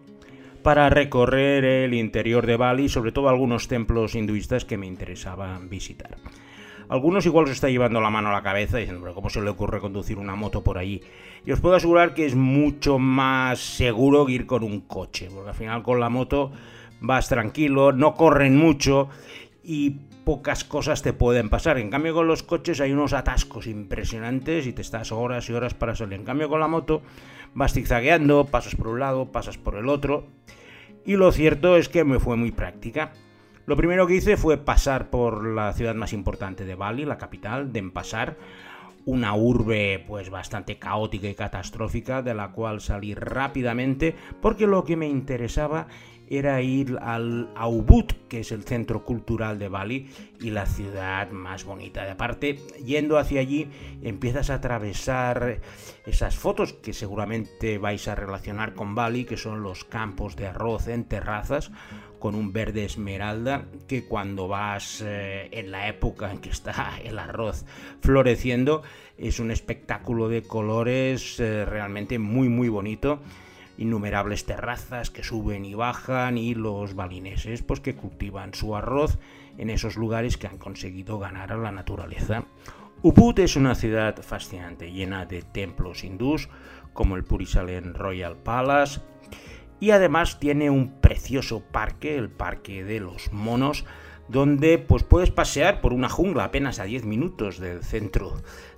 para 0.62 0.90
recorrer 0.90 1.64
el 1.64 1.94
interior 1.94 2.46
de 2.46 2.58
Bali, 2.58 2.90
sobre 2.90 3.12
todo 3.12 3.30
algunos 3.30 3.66
templos 3.66 4.14
hinduistas 4.14 4.66
que 4.66 4.76
me 4.76 4.86
interesaban 4.86 5.70
visitar. 5.70 6.18
Algunos 6.94 7.26
igual 7.26 7.48
se 7.48 7.54
está 7.54 7.68
llevando 7.68 8.00
la 8.00 8.08
mano 8.08 8.28
a 8.28 8.32
la 8.32 8.44
cabeza 8.44 8.78
diciendo, 8.78 9.00
pero 9.02 9.16
¿cómo 9.16 9.28
se 9.28 9.42
le 9.42 9.50
ocurre 9.50 9.80
conducir 9.80 10.16
una 10.16 10.36
moto 10.36 10.62
por 10.62 10.78
allí? 10.78 11.02
Y 11.44 11.50
os 11.50 11.58
puedo 11.58 11.74
asegurar 11.74 12.14
que 12.14 12.24
es 12.24 12.36
mucho 12.36 13.00
más 13.00 13.58
seguro 13.58 14.24
que 14.24 14.34
ir 14.34 14.46
con 14.46 14.62
un 14.62 14.82
coche, 14.82 15.28
porque 15.34 15.48
al 15.48 15.56
final 15.56 15.82
con 15.82 15.98
la 15.98 16.08
moto 16.08 16.52
vas 17.00 17.28
tranquilo, 17.28 17.90
no 17.90 18.14
corren 18.14 18.56
mucho 18.56 19.08
y 19.64 19.90
pocas 20.24 20.62
cosas 20.62 21.02
te 21.02 21.12
pueden 21.12 21.50
pasar. 21.50 21.78
En 21.78 21.90
cambio 21.90 22.14
con 22.14 22.28
los 22.28 22.44
coches 22.44 22.80
hay 22.80 22.92
unos 22.92 23.12
atascos 23.12 23.66
impresionantes 23.66 24.64
y 24.68 24.72
te 24.72 24.82
estás 24.82 25.10
horas 25.10 25.50
y 25.50 25.52
horas 25.52 25.74
para 25.74 25.96
salir. 25.96 26.20
En 26.20 26.24
cambio 26.24 26.48
con 26.48 26.60
la 26.60 26.68
moto 26.68 27.02
vas 27.54 27.72
zigzagueando, 27.72 28.44
pasas 28.44 28.76
por 28.76 28.86
un 28.86 29.00
lado, 29.00 29.32
pasas 29.32 29.58
por 29.58 29.74
el 29.74 29.88
otro. 29.88 30.28
Y 31.04 31.16
lo 31.16 31.32
cierto 31.32 31.76
es 31.76 31.88
que 31.88 32.04
me 32.04 32.20
fue 32.20 32.36
muy 32.36 32.52
práctica. 32.52 33.10
Lo 33.66 33.76
primero 33.76 34.06
que 34.06 34.16
hice 34.16 34.36
fue 34.36 34.58
pasar 34.58 35.08
por 35.08 35.46
la 35.46 35.72
ciudad 35.72 35.94
más 35.94 36.12
importante 36.12 36.66
de 36.66 36.74
Bali, 36.74 37.06
la 37.06 37.16
capital, 37.16 37.72
Denpasar, 37.72 38.36
una 39.06 39.34
urbe 39.34 40.04
pues 40.06 40.28
bastante 40.28 40.78
caótica 40.78 41.28
y 41.28 41.34
catastrófica 41.34 42.20
de 42.20 42.34
la 42.34 42.52
cual 42.52 42.80
salí 42.80 43.14
rápidamente 43.14 44.14
porque 44.42 44.66
lo 44.66 44.84
que 44.84 44.96
me 44.96 45.08
interesaba 45.08 45.86
era 46.28 46.60
ir 46.62 46.98
al 47.02 47.50
Ubud, 47.54 48.06
que 48.28 48.40
es 48.40 48.52
el 48.52 48.64
centro 48.64 49.04
cultural 49.04 49.58
de 49.58 49.68
Bali 49.68 50.08
y 50.40 50.50
la 50.50 50.66
ciudad 50.66 51.30
más 51.30 51.64
bonita. 51.64 52.04
De 52.04 52.12
aparte, 52.12 52.56
yendo 52.84 53.18
hacia 53.18 53.40
allí, 53.40 53.68
empiezas 54.02 54.48
a 54.48 54.54
atravesar 54.54 55.60
esas 56.06 56.36
fotos 56.36 56.72
que 56.72 56.94
seguramente 56.94 57.76
vais 57.78 58.08
a 58.08 58.14
relacionar 58.14 58.74
con 58.74 58.94
Bali, 58.94 59.24
que 59.24 59.36
son 59.36 59.62
los 59.62 59.84
campos 59.84 60.34
de 60.36 60.46
arroz 60.46 60.88
en 60.88 61.04
terrazas 61.04 61.70
con 62.24 62.36
un 62.36 62.54
verde 62.54 62.86
esmeralda 62.86 63.66
que 63.86 64.06
cuando 64.06 64.48
vas 64.48 65.02
eh, 65.04 65.50
en 65.52 65.70
la 65.70 65.88
época 65.88 66.30
en 66.30 66.38
que 66.38 66.48
está 66.48 66.98
el 67.04 67.18
arroz 67.18 67.66
floreciendo 68.00 68.82
es 69.18 69.40
un 69.40 69.50
espectáculo 69.50 70.30
de 70.30 70.40
colores 70.40 71.38
eh, 71.38 71.66
realmente 71.66 72.18
muy 72.18 72.48
muy 72.48 72.70
bonito 72.70 73.20
innumerables 73.76 74.46
terrazas 74.46 75.10
que 75.10 75.22
suben 75.22 75.66
y 75.66 75.74
bajan 75.74 76.38
y 76.38 76.54
los 76.54 76.94
balineses 76.94 77.60
pues 77.60 77.80
que 77.80 77.94
cultivan 77.94 78.54
su 78.54 78.74
arroz 78.74 79.18
en 79.58 79.68
esos 79.68 79.96
lugares 79.96 80.38
que 80.38 80.46
han 80.46 80.56
conseguido 80.56 81.18
ganar 81.18 81.52
a 81.52 81.58
la 81.58 81.72
naturaleza. 81.72 82.46
Ubud 83.02 83.38
es 83.38 83.54
una 83.54 83.74
ciudad 83.74 84.22
fascinante, 84.22 84.90
llena 84.90 85.26
de 85.26 85.42
templos 85.42 86.04
hindús 86.04 86.48
como 86.94 87.16
el 87.16 87.24
Purisalen 87.24 87.92
Royal 87.92 88.36
Palace 88.36 89.02
y 89.84 89.90
además 89.90 90.40
tiene 90.40 90.70
un 90.70 90.98
precioso 91.02 91.60
parque, 91.60 92.16
el 92.16 92.30
Parque 92.30 92.84
de 92.84 93.00
los 93.00 93.34
Monos, 93.34 93.84
donde 94.28 94.78
pues 94.78 95.02
puedes 95.02 95.30
pasear 95.30 95.82
por 95.82 95.92
una 95.92 96.08
jungla 96.08 96.44
apenas 96.44 96.78
a 96.78 96.84
10 96.84 97.04
minutos 97.04 97.58
del 97.58 97.84
centro 97.84 98.32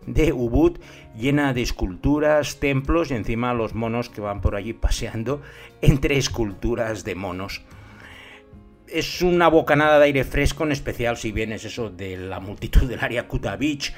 de 0.04 0.32
Ubud, 0.32 0.80
llena 1.16 1.54
de 1.54 1.62
esculturas, 1.62 2.58
templos 2.58 3.12
y 3.12 3.14
encima 3.14 3.54
los 3.54 3.72
monos 3.72 4.08
que 4.08 4.20
van 4.20 4.40
por 4.40 4.56
allí 4.56 4.72
paseando 4.72 5.42
entre 5.80 6.18
esculturas 6.18 7.04
de 7.04 7.14
monos. 7.14 7.62
Es 8.88 9.22
una 9.22 9.46
bocanada 9.46 10.00
de 10.00 10.06
aire 10.06 10.24
fresco, 10.24 10.64
en 10.64 10.72
especial 10.72 11.16
si 11.16 11.30
vienes 11.30 11.64
eso 11.64 11.88
de 11.88 12.16
la 12.16 12.40
multitud 12.40 12.88
del 12.88 12.98
área 12.98 13.28
Kuta 13.28 13.54
Beach 13.54 13.94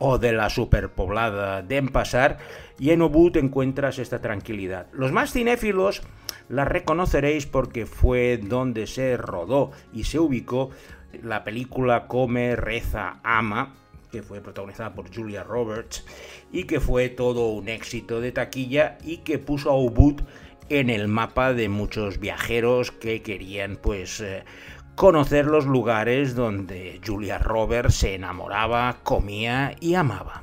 o 0.00 0.18
de 0.18 0.32
la 0.32 0.50
superpoblada 0.50 1.62
de 1.62 1.76
Empasar, 1.76 2.38
y 2.78 2.90
en 2.90 3.02
Ubud 3.02 3.36
encuentras 3.36 3.98
esta 3.98 4.20
tranquilidad. 4.20 4.88
Los 4.92 5.12
más 5.12 5.32
cinéfilos 5.32 6.02
la 6.48 6.64
reconoceréis 6.64 7.46
porque 7.46 7.86
fue 7.86 8.38
donde 8.42 8.88
se 8.88 9.16
rodó 9.16 9.70
y 9.92 10.04
se 10.04 10.18
ubicó 10.18 10.70
la 11.22 11.44
película 11.44 12.06
Come, 12.06 12.56
Reza, 12.56 13.20
Ama, 13.22 13.74
que 14.10 14.22
fue 14.22 14.40
protagonizada 14.40 14.94
por 14.94 15.14
Julia 15.14 15.44
Roberts 15.44 16.04
y 16.50 16.64
que 16.64 16.80
fue 16.80 17.10
todo 17.10 17.48
un 17.48 17.68
éxito 17.68 18.20
de 18.20 18.32
taquilla 18.32 18.98
y 19.04 19.18
que 19.18 19.38
puso 19.38 19.70
a 19.70 19.76
Ubud 19.76 20.22
en 20.70 20.88
el 20.88 21.08
mapa 21.08 21.52
de 21.52 21.68
muchos 21.68 22.18
viajeros 22.18 22.90
que 22.90 23.22
querían 23.22 23.76
pues 23.76 24.20
eh, 24.20 24.44
conocer 25.00 25.46
los 25.46 25.64
lugares 25.64 26.34
donde 26.34 27.00
Julia 27.02 27.38
Roberts 27.38 27.94
se 27.94 28.14
enamoraba, 28.16 28.98
comía 29.02 29.74
y 29.80 29.94
amaba. 29.94 30.42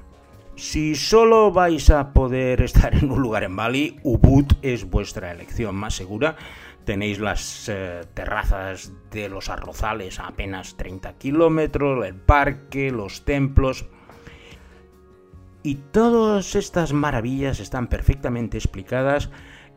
Si 0.55 0.95
solo 0.95 1.51
vais 1.51 1.91
a 1.91 2.11
poder 2.11 2.63
estar 2.63 2.95
en 2.95 3.11
un 3.11 3.21
lugar 3.21 3.43
en 3.43 3.55
Bali, 3.55 3.99
Ubud 4.01 4.47
es 4.63 4.89
vuestra 4.89 5.31
elección 5.31 5.75
más 5.75 5.93
segura. 5.93 6.37
Tenéis 6.85 7.19
las 7.19 7.69
eh, 7.69 8.01
terrazas 8.15 8.91
de 9.11 9.29
los 9.29 9.49
arrozales 9.49 10.19
a 10.19 10.29
apenas 10.29 10.75
30 10.75 11.13
kilómetros, 11.19 12.03
el 12.03 12.15
parque, 12.15 12.89
los 12.89 13.25
templos. 13.25 13.85
Y 15.61 15.75
todas 15.75 16.55
estas 16.55 16.93
maravillas 16.93 17.59
están 17.59 17.85
perfectamente 17.85 18.57
explicadas 18.57 19.29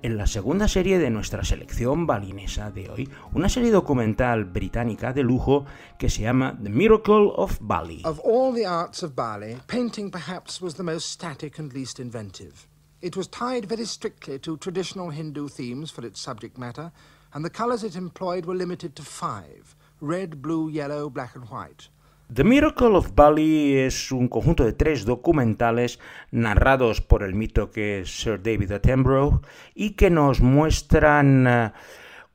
en 0.02 0.16
la 0.16 0.26
segunda 0.26 0.68
serie 0.68 0.98
de 0.98 1.10
nuestra 1.10 1.44
selección 1.44 2.06
balinesa 2.06 2.70
de 2.70 2.88
hoy, 2.88 3.08
una 3.34 3.48
serie 3.48 3.70
documental 3.70 4.44
británica 4.44 5.12
de 5.12 5.22
lujo 5.22 5.66
que 5.98 6.08
se 6.08 6.22
llama 6.22 6.58
The 6.62 6.70
Miracle 6.70 7.32
of 7.36 7.58
Bali. 7.60 8.02
Of 8.04 8.20
all 8.24 8.54
the 8.54 8.66
arts 8.66 9.02
of 9.02 9.14
Bali, 9.14 9.58
painting 9.66 10.10
perhaps 10.10 10.60
was 10.60 10.74
the 10.74 10.82
most 10.82 11.10
static 11.10 11.58
and 11.58 11.72
least 11.72 12.00
inventive. 12.00 12.68
It 13.02 13.16
was 13.16 13.28
tied 13.28 13.66
very 13.66 13.86
strictly 13.86 14.38
to 14.40 14.56
traditional 14.56 15.10
Hindu 15.10 15.48
themes 15.48 15.90
for 15.90 16.04
its 16.04 16.20
subject 16.20 16.58
matter, 16.58 16.92
and 17.32 17.44
the 17.44 17.50
colors 17.50 17.84
it 17.84 17.96
employed 17.96 18.44
were 18.46 18.54
limited 18.54 18.94
to 18.96 19.02
five 19.02 19.74
red, 20.00 20.40
blue, 20.40 20.68
yellow, 20.68 21.10
black, 21.10 21.34
and 21.36 21.44
white. 21.50 21.88
The 22.32 22.44
Miracle 22.44 22.94
of 22.94 23.16
Bali 23.16 23.76
es 23.76 24.12
un 24.12 24.28
conjunto 24.28 24.64
de 24.64 24.72
tres 24.72 25.04
documentales 25.04 25.98
narrados 26.30 27.00
por 27.00 27.24
el 27.24 27.34
mito 27.34 27.72
que 27.72 28.00
es 28.00 28.20
Sir 28.20 28.40
David 28.40 28.70
Attenborough 28.70 29.40
y 29.74 29.90
que 29.90 30.10
nos 30.10 30.40
muestran 30.40 31.46
eh, 31.48 31.72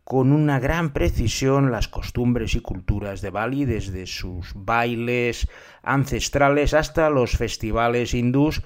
con 0.04 0.34
una 0.34 0.60
gran 0.60 0.92
precisión 0.92 1.72
las 1.72 1.88
costumbres 1.88 2.56
y 2.56 2.60
culturas 2.60 3.22
de 3.22 3.30
Bali, 3.30 3.64
desde 3.64 4.06
sus 4.06 4.52
bailes 4.54 5.48
ancestrales 5.82 6.74
hasta 6.74 7.10
los 7.10 7.38
festivales 7.38 8.14
hindús, 8.14 8.64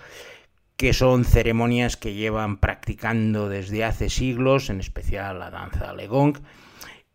que 0.77 0.93
son 0.93 1.25
ceremonias 1.25 1.95
que 1.95 2.15
llevan 2.15 2.57
practicando 2.57 3.49
desde 3.49 3.85
hace 3.85 4.09
siglos, 4.09 4.71
en 4.71 4.79
especial 4.79 5.37
la 5.37 5.51
danza 5.51 5.93
Legong 5.93 6.39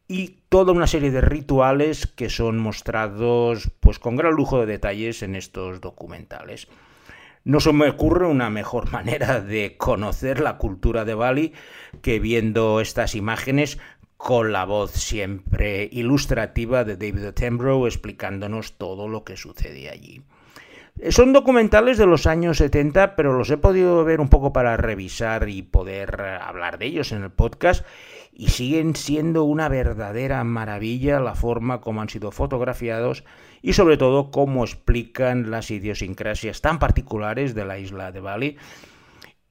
y 0.08 0.36
toda 0.48 0.72
una 0.72 0.86
serie 0.86 1.10
de 1.10 1.20
rituales 1.20 2.06
que 2.06 2.28
son 2.28 2.58
mostrados 2.58 3.70
pues 3.80 3.98
con 3.98 4.16
gran 4.16 4.34
lujo 4.34 4.60
de 4.60 4.66
detalles 4.66 5.22
en 5.22 5.34
estos 5.34 5.80
documentales. 5.80 6.68
No 7.44 7.60
se 7.60 7.72
me 7.72 7.88
ocurre 7.88 8.26
una 8.26 8.50
mejor 8.50 8.90
manera 8.92 9.40
de 9.40 9.76
conocer 9.76 10.40
la 10.40 10.58
cultura 10.58 11.04
de 11.04 11.14
Bali 11.14 11.52
que 12.02 12.20
viendo 12.20 12.80
estas 12.80 13.14
imágenes 13.14 13.78
con 14.16 14.52
la 14.52 14.64
voz 14.64 14.92
siempre 14.92 15.88
ilustrativa 15.92 16.84
de 16.84 16.96
David 16.96 17.26
Attenborough 17.26 17.86
explicándonos 17.86 18.78
todo 18.78 19.08
lo 19.08 19.24
que 19.24 19.36
sucede 19.36 19.90
allí. 19.90 20.22
Son 21.10 21.32
documentales 21.32 21.98
de 21.98 22.06
los 22.06 22.26
años 22.26 22.58
70, 22.58 23.16
pero 23.16 23.36
los 23.36 23.50
he 23.50 23.56
podido 23.56 24.04
ver 24.04 24.20
un 24.20 24.28
poco 24.28 24.52
para 24.52 24.76
revisar 24.76 25.48
y 25.48 25.62
poder 25.62 26.20
hablar 26.20 26.78
de 26.78 26.86
ellos 26.86 27.10
en 27.10 27.24
el 27.24 27.30
podcast 27.32 27.84
y 28.34 28.48
siguen 28.48 28.96
siendo 28.96 29.44
una 29.44 29.68
verdadera 29.68 30.42
maravilla 30.42 31.20
la 31.20 31.36
forma 31.36 31.80
como 31.80 32.02
han 32.02 32.08
sido 32.08 32.32
fotografiados 32.32 33.24
y 33.62 33.74
sobre 33.74 33.96
todo 33.96 34.30
cómo 34.30 34.64
explican 34.64 35.50
las 35.50 35.70
idiosincrasias 35.70 36.60
tan 36.60 36.78
particulares 36.78 37.54
de 37.54 37.64
la 37.64 37.78
isla 37.78 38.10
de 38.10 38.20
Bali, 38.20 38.56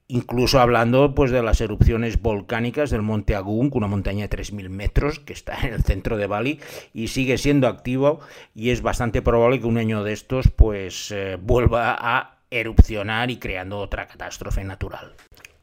incluso 0.08 0.60
hablando 0.60 1.16
pues 1.16 1.32
de 1.32 1.42
las 1.42 1.62
erupciones 1.62 2.22
volcánicas 2.22 2.90
del 2.90 3.02
monte 3.02 3.36
Agung, 3.36 3.74
una 3.74 3.88
montaña 3.88 4.28
de 4.28 4.38
3.000 4.38 4.70
metros 4.70 5.20
que 5.20 5.34
está 5.34 5.58
en 5.66 5.74
el 5.74 5.84
centro 5.84 6.18
de 6.18 6.28
Bali 6.28 6.60
y 6.94 7.08
sigue 7.08 7.38
siendo 7.38 7.68
activo 7.68 8.20
y 8.54 8.72
es 8.72 8.82
bastante 8.82 9.22
probable 9.22 9.62
que 9.62 9.66
un 9.66 9.78
año 9.78 10.04
de 10.04 10.12
estos 10.12 10.50
pues 10.50 11.10
eh, 11.12 11.38
vuelva 11.42 11.96
a 11.98 12.42
erupcionar 12.52 13.32
y 13.32 13.38
creando 13.38 13.80
otra 13.80 14.08
catástrofe 14.08 14.64
natural. 14.64 15.14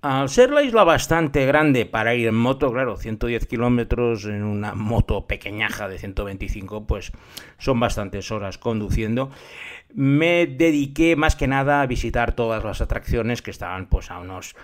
Al 0.03 0.31
ser 0.31 0.51
la 0.51 0.63
isla 0.63 0.83
bastante 0.83 1.45
grande 1.45 1.85
para 1.85 2.15
ir 2.15 2.29
en 2.29 2.35
moto, 2.35 2.73
claro, 2.73 2.97
110 2.97 3.47
kilómetros 3.47 4.25
en 4.25 4.45
una 4.45 4.75
moto 4.75 5.27
pequeñaja 5.27 5.89
de 5.89 5.99
125, 5.99 6.87
pues 6.87 7.13
son 7.59 7.81
bastantes 7.81 8.31
horas 8.31 8.57
conduciendo. 8.57 9.31
Me 9.93 10.47
dediqué 10.47 11.17
más 11.17 11.37
que 11.37 11.49
nada 11.49 11.83
a 11.83 11.87
visitar 11.87 12.33
todas 12.33 12.65
las 12.65 12.81
atracciones 12.81 13.43
que 13.43 13.51
estaban 13.51 13.87
pues 13.87 14.11
a 14.11 14.21
unos 14.21 14.57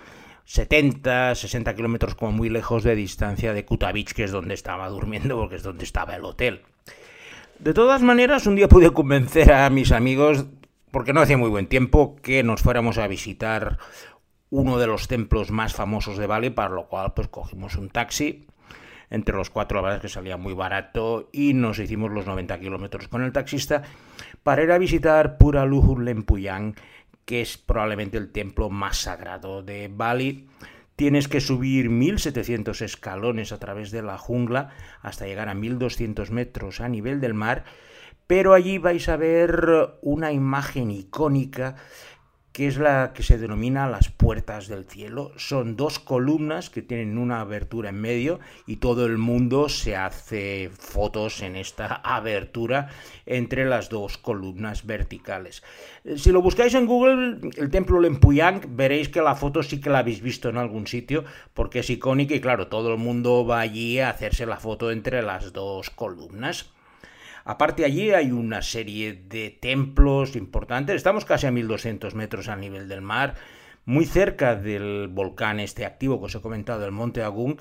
70, 0.45 1.35
60 1.35 1.75
kilómetros 1.75 2.15
como 2.15 2.31
muy 2.31 2.49
lejos 2.49 2.83
de 2.83 2.95
distancia 2.95 3.53
de 3.53 3.63
Kuta 3.63 3.91
Beach, 3.91 4.13
que 4.13 4.23
es 4.23 4.31
donde 4.31 4.55
estaba 4.55 4.89
durmiendo, 4.89 5.37
porque 5.37 5.57
es 5.57 5.63
donde 5.63 5.83
estaba 5.83 6.15
el 6.15 6.25
hotel. 6.25 6.61
De 7.59 7.73
todas 7.73 8.01
maneras, 8.01 8.47
un 8.47 8.55
día 8.55 8.67
pude 8.67 8.89
convencer 8.91 9.51
a 9.51 9.69
mis 9.69 9.91
amigos, 9.91 10.45
porque 10.89 11.13
no 11.13 11.21
hacía 11.21 11.37
muy 11.37 11.49
buen 11.49 11.67
tiempo, 11.67 12.15
que 12.23 12.41
nos 12.41 12.61
fuéramos 12.61 12.97
a 12.97 13.07
visitar 13.07 13.77
uno 14.49 14.77
de 14.77 14.87
los 14.87 15.07
templos 15.07 15.51
más 15.51 15.73
famosos 15.73 16.17
de 16.17 16.27
Bali, 16.27 16.49
para 16.49 16.73
lo 16.73 16.87
cual 16.87 17.13
pues 17.13 17.27
cogimos 17.27 17.75
un 17.75 17.89
taxi, 17.89 18.47
Entre 19.09 19.35
los 19.35 19.49
cuatro, 19.49 19.77
la 19.77 19.83
verdad 19.83 19.97
es 19.97 20.01
que 20.01 20.09
salía 20.09 20.35
muy 20.35 20.53
barato 20.53 21.29
y 21.31 21.53
nos 21.53 21.79
hicimos 21.79 22.11
los 22.11 22.25
90 22.25 22.59
kilómetros 22.59 23.07
con 23.07 23.23
el 23.23 23.31
taxista 23.31 23.83
para 24.43 24.63
ir 24.63 24.71
a 24.71 24.77
visitar 24.77 25.37
Pura 25.37 25.65
Luhur 25.65 26.03
Lempuyang, 26.03 26.75
que 27.23 27.41
es 27.41 27.57
probablemente 27.57 28.17
el 28.17 28.31
templo 28.31 28.69
más 28.69 28.97
sagrado 28.97 29.63
de 29.63 29.89
Bali. 29.93 30.47
Tienes 30.97 31.27
que 31.27 31.39
subir 31.39 31.89
1700 31.89 32.81
escalones 32.81 33.51
a 33.51 33.59
través 33.59 33.91
de 33.91 34.01
la 34.01 34.17
jungla 34.17 34.71
hasta 35.01 35.25
llegar 35.25 35.47
a 35.47 35.53
1200 35.53 36.31
metros 36.31 36.81
a 36.81 36.89
nivel 36.89 37.21
del 37.21 37.33
mar, 37.33 37.63
pero 38.27 38.53
allí 38.53 38.77
vais 38.77 39.07
a 39.07 39.15
ver 39.15 39.97
una 40.01 40.33
imagen 40.33 40.91
icónica 40.91 41.75
que 42.57 42.65
es 42.65 42.77
la 42.79 43.13
que 43.13 43.21
se 43.21 43.37
denomina 43.37 43.87
las 43.87 44.09
puertas 44.09 44.67
del 44.67 44.85
cielo. 44.85 45.31
Son 45.35 45.75
dos 45.75 45.99
columnas 45.99 46.71
que 46.71 46.81
tienen 46.81 47.19
una 47.19 47.41
abertura 47.41 47.89
en 47.89 48.01
medio 48.01 48.39
y 48.65 48.77
todo 48.77 49.05
el 49.05 49.19
mundo 49.19 49.69
se 49.69 49.95
hace 49.95 50.71
fotos 50.75 51.43
en 51.43 51.55
esta 51.55 51.85
abertura 52.03 52.89
entre 53.27 53.65
las 53.65 53.89
dos 53.89 54.17
columnas 54.17 54.87
verticales. 54.87 55.61
Si 56.15 56.31
lo 56.31 56.41
buscáis 56.41 56.73
en 56.73 56.87
Google, 56.87 57.51
el 57.57 57.69
templo 57.69 57.99
Lempuyang, 57.99 58.75
veréis 58.75 59.09
que 59.09 59.21
la 59.21 59.35
foto 59.35 59.61
sí 59.61 59.79
que 59.79 59.91
la 59.91 59.99
habéis 59.99 60.21
visto 60.21 60.49
en 60.49 60.57
algún 60.57 60.87
sitio 60.87 61.25
porque 61.53 61.81
es 61.81 61.89
icónica 61.91 62.33
y 62.33 62.41
claro, 62.41 62.69
todo 62.69 62.91
el 62.91 62.97
mundo 62.97 63.45
va 63.45 63.59
allí 63.59 63.99
a 63.99 64.09
hacerse 64.09 64.47
la 64.47 64.57
foto 64.57 64.89
entre 64.89 65.21
las 65.21 65.53
dos 65.53 65.91
columnas. 65.91 66.71
Aparte 67.47 67.85
allí 67.85 68.11
hay 68.11 68.33
una 68.33 68.61
serie 68.61 69.13
de 69.13 69.51
templos 69.51 70.35
importantes, 70.35 70.97
estamos 70.97 71.23
casi 71.23 71.47
a 71.47 71.51
1200 71.51 72.13
metros 72.13 72.49
al 72.49 72.59
nivel 72.59 72.89
del 72.89 72.99
mar, 72.99 73.35
muy 73.85 74.03
cerca 74.03 74.57
del 74.57 75.07
volcán 75.07 75.61
este 75.61 75.85
activo 75.85 76.19
que 76.19 76.25
os 76.25 76.35
he 76.35 76.41
comentado, 76.41 76.85
el 76.85 76.91
Monte 76.91 77.23
Agung, 77.23 77.55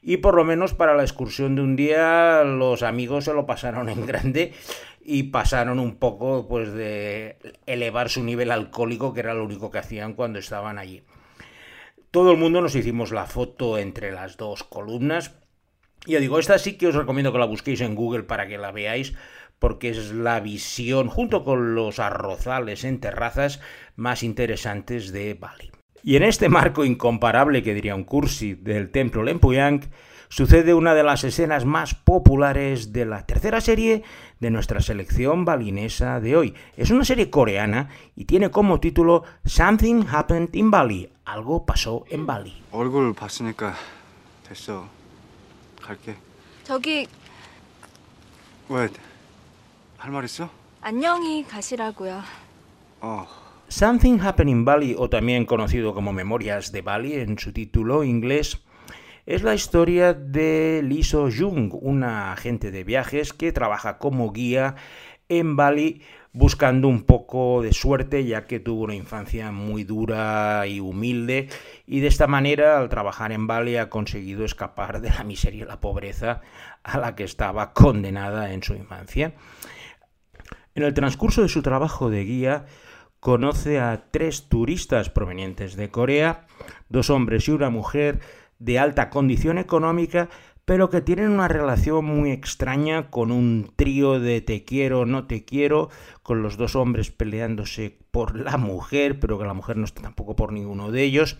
y 0.00 0.16
por 0.16 0.36
lo 0.36 0.44
menos 0.44 0.72
para 0.72 0.94
la 0.94 1.02
excursión 1.02 1.54
de 1.54 1.60
un 1.60 1.76
día 1.76 2.44
los 2.44 2.82
amigos 2.82 3.26
se 3.26 3.34
lo 3.34 3.44
pasaron 3.44 3.90
en 3.90 4.06
grande 4.06 4.54
y 5.04 5.24
pasaron 5.24 5.80
un 5.80 5.96
poco 5.96 6.48
pues 6.48 6.72
de 6.72 7.36
elevar 7.66 8.08
su 8.08 8.24
nivel 8.24 8.50
alcohólico, 8.50 9.12
que 9.12 9.20
era 9.20 9.34
lo 9.34 9.44
único 9.44 9.70
que 9.70 9.80
hacían 9.80 10.14
cuando 10.14 10.38
estaban 10.38 10.78
allí. 10.78 11.02
Todo 12.10 12.32
el 12.32 12.38
mundo 12.38 12.62
nos 12.62 12.74
hicimos 12.74 13.12
la 13.12 13.26
foto 13.26 13.76
entre 13.76 14.12
las 14.12 14.38
dos 14.38 14.64
columnas, 14.64 15.34
ya 16.04 16.20
digo, 16.20 16.38
esta 16.38 16.58
sí 16.58 16.74
que 16.76 16.88
os 16.88 16.94
recomiendo 16.94 17.32
que 17.32 17.38
la 17.38 17.46
busquéis 17.46 17.80
en 17.80 17.94
Google 17.94 18.24
para 18.24 18.46
que 18.46 18.58
la 18.58 18.72
veáis, 18.72 19.14
porque 19.58 19.90
es 19.90 20.12
la 20.12 20.40
visión, 20.40 21.08
junto 21.08 21.44
con 21.44 21.74
los 21.74 21.98
arrozales 21.98 22.84
en 22.84 23.00
terrazas, 23.00 23.60
más 23.96 24.22
interesantes 24.22 25.12
de 25.12 25.34
Bali. 25.34 25.70
Y 26.02 26.16
en 26.16 26.22
este 26.22 26.48
marco 26.48 26.84
incomparable, 26.84 27.62
que 27.62 27.74
diría 27.74 27.94
un 27.94 28.04
cursi, 28.04 28.54
del 28.54 28.90
templo 28.90 29.24
Lempuyang, 29.24 29.80
sucede 30.28 30.74
una 30.74 30.94
de 30.94 31.02
las 31.02 31.24
escenas 31.24 31.64
más 31.64 31.94
populares 31.94 32.92
de 32.92 33.06
la 33.06 33.26
tercera 33.26 33.60
serie 33.60 34.04
de 34.40 34.50
nuestra 34.50 34.80
selección 34.80 35.44
balinesa 35.44 36.20
de 36.20 36.36
hoy. 36.36 36.54
Es 36.76 36.90
una 36.90 37.04
serie 37.04 37.30
coreana 37.30 37.88
y 38.14 38.26
tiene 38.26 38.50
como 38.50 38.80
título 38.80 39.24
Something 39.44 40.04
Happened 40.08 40.54
in 40.54 40.70
Bali. 40.70 41.10
Algo 41.24 41.66
pasó 41.66 42.04
en 42.08 42.26
Bali. 42.26 42.54
갈게. 45.85 46.15
저기 46.63 47.07
왜? 48.69 48.87
할 49.97 50.11
말 50.11 50.25
있어? 50.25 50.49
안녕히 50.81 51.45
가시라고요. 51.47 52.21
Oh. 53.01 53.27
Something 53.69 54.21
Happened 54.21 54.49
in 54.51 54.65
Bali, 54.65 54.95
o 54.97 55.09
también 55.09 55.45
conocido 55.45 55.93
como 55.93 56.11
Memorias 56.11 56.71
de 56.71 56.81
Bali 56.81 57.13
en 57.13 57.37
su 57.37 57.53
título 57.53 58.03
inglés, 58.03 58.61
es 59.25 59.43
la 59.43 59.53
historia 59.53 60.13
de 60.13 60.81
Lee 60.83 61.03
So 61.03 61.29
Jung, 61.31 61.71
una 61.81 62.33
agente 62.33 62.69
de 62.71 62.83
viajes 62.83 63.31
que 63.31 63.53
trabaja 63.53 63.97
como 63.97 64.31
guía 64.33 64.75
en 65.28 65.56
Bali 65.56 66.02
buscando 66.32 66.88
un 66.88 67.04
poco 67.04 67.62
de 67.62 67.72
suerte 67.72 68.24
ya 68.26 68.46
que 68.46 68.60
tuvo 68.60 68.84
una 68.84 68.94
infancia 68.94 69.50
muy 69.52 69.84
dura 69.84 70.66
y 70.66 70.80
humilde 70.80 71.48
y 71.86 72.00
de 72.00 72.08
esta 72.08 72.26
manera 72.26 72.78
al 72.78 72.90
trabajar 72.90 73.32
en 73.32 73.46
Bali 73.46 73.76
ha 73.78 73.88
conseguido 73.88 74.44
escapar 74.44 75.00
de 75.00 75.08
la 75.08 75.24
miseria 75.24 75.64
y 75.64 75.66
la 75.66 75.80
pobreza 75.80 76.42
a 76.82 76.98
la 76.98 77.14
que 77.14 77.24
estaba 77.24 77.72
condenada 77.72 78.52
en 78.52 78.62
su 78.62 78.74
infancia. 78.74 79.32
En 80.74 80.82
el 80.82 80.92
transcurso 80.92 81.40
de 81.40 81.48
su 81.48 81.62
trabajo 81.62 82.10
de 82.10 82.24
guía 82.24 82.66
conoce 83.18 83.80
a 83.80 84.10
tres 84.10 84.50
turistas 84.50 85.08
provenientes 85.08 85.74
de 85.74 85.90
Corea, 85.90 86.46
dos 86.90 87.08
hombres 87.08 87.48
y 87.48 87.52
una 87.52 87.70
mujer 87.70 88.20
de 88.58 88.78
alta 88.78 89.08
condición 89.08 89.56
económica 89.56 90.28
pero 90.66 90.90
que 90.90 91.00
tienen 91.00 91.30
una 91.30 91.46
relación 91.48 92.04
muy 92.04 92.32
extraña 92.32 93.08
con 93.08 93.30
un 93.30 93.72
trío 93.76 94.18
de 94.18 94.40
te 94.40 94.64
quiero, 94.64 95.06
no 95.06 95.26
te 95.26 95.44
quiero, 95.44 95.90
con 96.24 96.42
los 96.42 96.56
dos 96.56 96.74
hombres 96.74 97.12
peleándose 97.12 97.96
por 98.10 98.36
la 98.36 98.56
mujer, 98.56 99.20
pero 99.20 99.38
que 99.38 99.46
la 99.46 99.54
mujer 99.54 99.76
no 99.76 99.84
está 99.84 100.02
tampoco 100.02 100.34
por 100.34 100.52
ninguno 100.52 100.90
de 100.90 101.04
ellos. 101.04 101.38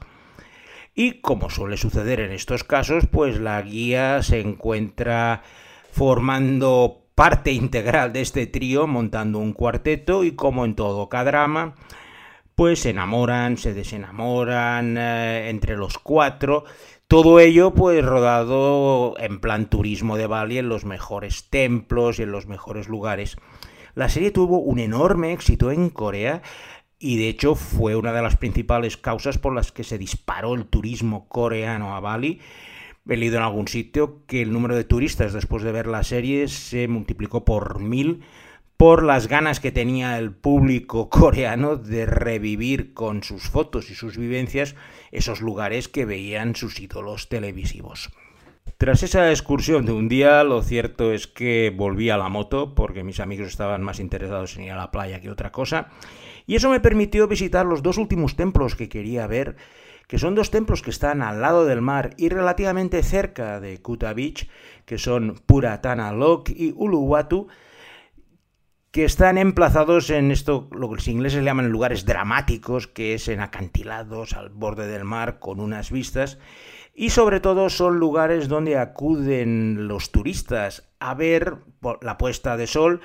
Y 0.95 1.21
como 1.21 1.51
suele 1.51 1.77
suceder 1.77 2.21
en 2.21 2.31
estos 2.31 2.63
casos, 2.63 3.07
pues 3.11 3.41
la 3.41 3.61
guía 3.63 4.23
se 4.23 4.41
encuentra 4.41 5.43
formando 5.91 7.03
parte 7.17 7.51
integral 7.51 8.13
de 8.13 8.21
este 8.21 8.47
trío, 8.47 8.87
montando 8.87 9.41
un 9.41 9.55
cuarteto 9.55 10.23
y 10.23 10.37
como 10.37 10.65
en 10.65 10.77
todo 10.77 11.09
drama, 11.11 11.75
pues 12.55 12.81
se 12.81 12.91
enamoran, 12.91 13.59
se 13.59 13.75
desenamoran 13.75 14.97
eh, 14.97 15.51
entre 15.51 15.77
los 15.77 15.99
cuatro, 15.99 16.65
todo 17.09 17.39
ello 17.39 17.73
pues 17.73 18.05
rodado 18.05 19.15
en 19.19 19.41
plan 19.41 19.71
turismo 19.71 20.17
de 20.17 20.27
Bali 20.27 20.59
en 20.59 20.69
los 20.69 20.85
mejores 20.85 21.49
templos 21.51 22.19
y 22.19 22.25
en 22.25 22.33
los 22.33 22.47
mejores 22.47 22.89
lugares. 22.89 23.37
La 23.95 24.09
serie 24.09 24.33
tuvo 24.33 24.59
un 24.59 24.81
enorme 24.81 25.33
éxito 25.33 25.71
en 25.71 25.89
Corea 25.91 26.43
y 26.99 27.17
de 27.19 27.29
hecho 27.29 27.55
fue 27.55 27.95
una 27.95 28.13
de 28.13 28.23
las 28.23 28.37
principales 28.37 28.97
causas 28.97 29.39
por 29.39 29.55
las 29.55 29.71
que 29.71 29.85
se 29.85 29.99
disparó 29.99 30.55
el 30.55 30.67
turismo 30.67 31.29
coreano 31.29 31.95
a 31.95 32.01
Bali. 32.01 32.41
He 33.09 33.17
leído 33.17 33.37
en 33.37 33.45
algún 33.45 33.69
sitio 33.69 34.25
que 34.27 34.43
el 34.43 34.53
número 34.53 34.75
de 34.75 34.83
turistas 34.83 35.33
después 35.33 35.63
de 35.63 35.71
ver 35.71 35.87
la 35.87 36.03
serie 36.03 36.49
se 36.49 36.89
multiplicó 36.89 37.45
por 37.45 37.79
mil 37.79 38.25
por 38.77 39.03
las 39.03 39.29
ganas 39.29 39.61
que 39.61 39.73
tenía 39.73 40.19
el 40.19 40.33
público 40.33 41.09
coreano 41.11 41.77
de 41.77 42.07
revivir 42.07 42.95
con 42.95 43.23
sus 43.23 43.49
fotos 43.49 43.91
y 43.91 43.95
sus 43.95 44.17
vivencias 44.17 44.75
esos 45.13 45.41
lugares 45.41 45.89
que 45.89 46.05
veían 46.05 46.57
sus 46.57 46.79
ídolos 46.81 47.29
televisivos. 47.29 48.11
Tras 48.79 49.03
esa 49.03 49.31
excursión 49.31 49.87
de 49.87 49.93
un 49.93 50.09
día, 50.09 50.45
lo 50.45 50.63
cierto 50.63 51.13
es 51.13 51.27
que 51.27 51.73
volví 51.75 52.11
a 52.11 52.19
la 52.19 52.29
moto 52.29 52.75
porque 52.75 53.05
mis 53.05 53.21
amigos 53.21 53.49
estaban 53.49 53.83
más 53.83 54.01
interesados 54.01 54.57
en 54.57 54.65
ir 54.65 54.73
a 54.73 54.77
la 54.77 54.91
playa 54.91 55.21
que 55.21 55.31
otra 55.31 55.51
cosa, 55.51 55.89
y 56.47 56.57
eso 56.57 56.69
me 56.69 56.81
permitió 56.81 57.27
visitar 57.27 57.65
los 57.65 57.83
dos 57.83 57.97
últimos 57.97 58.37
templos 58.37 58.75
que 58.75 58.91
quería 58.91 59.27
ver, 59.27 59.57
que 60.09 60.19
son 60.19 60.35
dos 60.35 60.51
templos 60.51 60.83
que 60.83 60.91
están 60.91 61.23
al 61.23 61.41
lado 61.41 61.65
del 61.65 61.81
mar 61.81 62.11
y 62.19 62.29
relativamente 62.29 63.03
cerca 63.03 63.61
de 63.61 63.81
Kuta 63.81 64.13
Beach, 64.13 64.49
que 64.85 64.99
son 64.99 65.41
Puratana 65.47 66.13
Lok 66.13 66.51
y 66.51 66.73
Uluwatu, 66.77 67.49
que 68.97 69.05
están 69.05 69.37
emplazados 69.37 70.09
en 70.09 70.31
esto, 70.31 70.71
lo 70.73 70.89
que 70.89 70.95
los 70.95 71.09
ingleses 71.09 71.45
llaman 71.45 71.69
lugares 71.69 72.07
dramáticos, 72.07 72.87
que 72.87 73.13
es 73.13 73.29
en 73.29 73.41
acantilados 73.41 74.33
al 74.33 74.49
borde 74.49 74.87
del 74.87 75.05
mar 75.05 75.39
con 75.39 75.61
unas 75.61 75.91
vistas, 75.91 76.39
y 76.95 77.11
sobre 77.11 77.41
todo 77.41 77.69
son 77.69 77.99
lugares 77.99 78.49
donde 78.49 78.79
acuden 78.79 79.87
los 79.87 80.13
turistas 80.13 80.89
a 80.99 81.13
ver 81.13 81.57
la 82.01 82.17
puesta 82.17 82.57
de 82.57 82.67
sol 82.67 83.03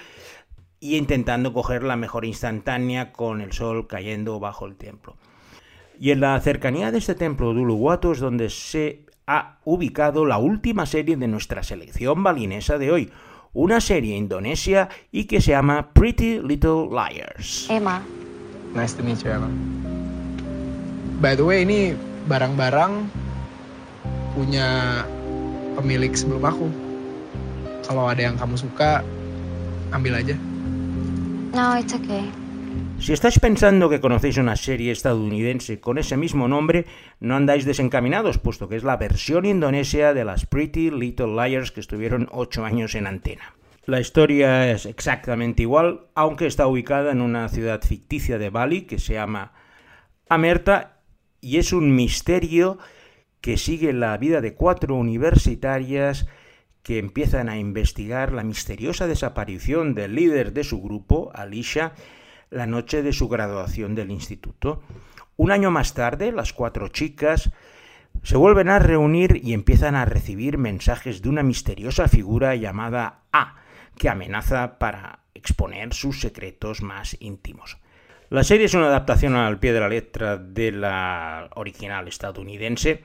y 0.79 0.95
intentando 0.95 1.51
coger 1.51 1.83
la 1.83 1.97
mejor 1.97 2.23
instantánea 2.23 3.11
con 3.11 3.41
el 3.41 3.51
sol 3.51 3.87
cayendo 3.87 4.39
bajo 4.39 4.65
el 4.67 4.77
templo. 4.77 5.17
Y 5.99 6.11
en 6.11 6.21
la 6.21 6.39
cercanía 6.39 6.91
de 6.91 6.99
este 6.99 7.15
templo 7.15 7.53
de 7.53 7.59
Uluwatu 7.59 8.13
es 8.13 8.19
donde 8.21 8.49
se 8.49 9.07
ha 9.27 9.59
ubicado 9.65 10.25
la 10.25 10.37
última 10.37 10.85
serie 10.85 11.17
de 11.17 11.27
nuestra 11.27 11.63
selección 11.63 12.23
balinesa 12.23 12.77
de 12.77 12.91
hoy, 12.93 13.11
una 13.53 13.81
serie 13.81 14.15
indonesia 14.15 14.89
y 15.11 15.25
que 15.25 15.41
se 15.41 15.51
llama 15.51 15.93
Pretty 15.93 16.39
Little 16.39 16.87
Liars. 16.89 17.67
Emma. 17.69 18.01
Nice 18.73 18.95
to 18.95 19.03
meet 19.03 19.23
you, 19.23 19.31
Emma. 19.31 19.49
By 21.21 21.35
the 21.35 21.43
way, 21.43 21.61
ini 21.67 21.93
barang-barang 22.25 23.11
punya 24.33 25.01
pemilik 25.75 26.15
sebelum 26.15 26.43
aku. 26.47 26.67
Kalau 27.83 28.07
ada 28.07 28.23
yang 28.31 28.39
kamu 28.39 28.55
suka, 28.55 29.03
ambil 29.91 30.23
aja. 30.23 30.35
No, 31.51 31.75
it's 31.75 31.91
okay. 31.91 32.31
Si 33.01 33.13
estáis 33.13 33.39
pensando 33.39 33.89
que 33.89 33.99
conocéis 33.99 34.37
una 34.37 34.55
serie 34.55 34.91
estadounidense 34.91 35.79
con 35.79 35.97
ese 35.97 36.17
mismo 36.17 36.47
nombre, 36.47 36.85
no 37.19 37.35
andáis 37.35 37.65
desencaminados, 37.65 38.37
puesto 38.37 38.69
que 38.69 38.75
es 38.75 38.83
la 38.83 38.95
versión 38.95 39.45
indonesia 39.45 40.13
de 40.13 40.23
las 40.23 40.45
Pretty 40.45 40.91
Little 40.91 41.33
Liars 41.33 41.71
que 41.71 41.79
estuvieron 41.79 42.29
ocho 42.31 42.63
años 42.63 42.93
en 42.93 43.07
antena. 43.07 43.55
La 43.87 43.99
historia 43.99 44.69
es 44.69 44.85
exactamente 44.85 45.63
igual, 45.63 46.01
aunque 46.13 46.45
está 46.45 46.67
ubicada 46.67 47.11
en 47.11 47.21
una 47.21 47.49
ciudad 47.49 47.81
ficticia 47.81 48.37
de 48.37 48.51
Bali 48.51 48.83
que 48.83 48.99
se 48.99 49.13
llama 49.13 49.53
Amerta 50.29 50.99
y 51.41 51.57
es 51.57 51.73
un 51.73 51.95
misterio 51.95 52.77
que 53.41 53.57
sigue 53.57 53.93
la 53.93 54.15
vida 54.17 54.41
de 54.41 54.53
cuatro 54.53 54.93
universitarias 54.93 56.27
que 56.83 56.99
empiezan 56.99 57.49
a 57.49 57.57
investigar 57.57 58.31
la 58.31 58.43
misteriosa 58.43 59.07
desaparición 59.07 59.95
del 59.95 60.13
líder 60.13 60.53
de 60.53 60.63
su 60.63 60.83
grupo, 60.83 61.31
Alicia, 61.33 61.93
la 62.51 62.67
noche 62.67 63.01
de 63.01 63.13
su 63.13 63.27
graduación 63.27 63.95
del 63.95 64.11
instituto. 64.11 64.83
Un 65.37 65.51
año 65.51 65.71
más 65.71 65.93
tarde, 65.93 66.31
las 66.31 66.53
cuatro 66.53 66.89
chicas 66.89 67.49
se 68.23 68.37
vuelven 68.37 68.69
a 68.69 68.77
reunir 68.77 69.39
y 69.41 69.53
empiezan 69.53 69.95
a 69.95 70.05
recibir 70.05 70.57
mensajes 70.57 71.21
de 71.21 71.29
una 71.29 71.43
misteriosa 71.43 72.07
figura 72.07 72.55
llamada 72.55 73.21
A, 73.31 73.55
que 73.97 74.09
amenaza 74.09 74.77
para 74.77 75.19
exponer 75.33 75.93
sus 75.93 76.19
secretos 76.19 76.81
más 76.81 77.17
íntimos. 77.19 77.77
La 78.29 78.43
serie 78.43 78.65
es 78.65 78.73
una 78.73 78.87
adaptación 78.87 79.35
al 79.35 79.59
pie 79.59 79.73
de 79.73 79.79
la 79.79 79.89
letra 79.89 80.37
de 80.37 80.71
la 80.71 81.49
original 81.55 82.07
estadounidense 82.07 83.03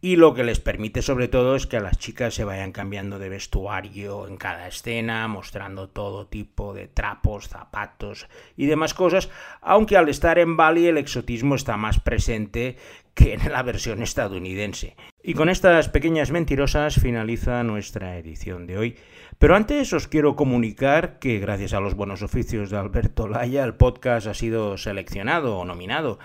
y 0.00 0.16
lo 0.16 0.34
que 0.34 0.44
les 0.44 0.60
permite 0.60 1.02
sobre 1.02 1.28
todo 1.28 1.56
es 1.56 1.66
que 1.66 1.80
las 1.80 1.98
chicas 1.98 2.34
se 2.34 2.44
vayan 2.44 2.72
cambiando 2.72 3.18
de 3.18 3.28
vestuario 3.28 4.28
en 4.28 4.36
cada 4.36 4.68
escena, 4.68 5.26
mostrando 5.26 5.88
todo 5.88 6.26
tipo 6.26 6.74
de 6.74 6.86
trapos, 6.86 7.48
zapatos 7.48 8.28
y 8.56 8.66
demás 8.66 8.94
cosas, 8.94 9.30
aunque 9.60 9.96
al 9.96 10.08
estar 10.08 10.38
en 10.38 10.56
Bali 10.56 10.86
el 10.86 10.98
exotismo 10.98 11.54
está 11.54 11.76
más 11.76 11.98
presente 11.98 12.76
que 13.14 13.32
en 13.32 13.50
la 13.50 13.62
versión 13.62 14.02
estadounidense. 14.02 14.94
Y 15.22 15.32
con 15.32 15.48
estas 15.48 15.88
pequeñas 15.88 16.30
mentirosas 16.30 17.00
finaliza 17.00 17.62
nuestra 17.62 18.18
edición 18.18 18.66
de 18.66 18.76
hoy. 18.76 18.96
Pero 19.38 19.56
antes 19.56 19.92
os 19.94 20.06
quiero 20.06 20.36
comunicar 20.36 21.18
que 21.18 21.38
gracias 21.38 21.72
a 21.72 21.80
los 21.80 21.94
buenos 21.94 22.22
oficios 22.22 22.70
de 22.70 22.76
Alberto 22.76 23.26
Laya 23.26 23.64
el 23.64 23.74
podcast 23.74 24.26
ha 24.26 24.34
sido 24.34 24.76
seleccionado 24.76 25.58
o 25.58 25.64
nominado 25.64 26.18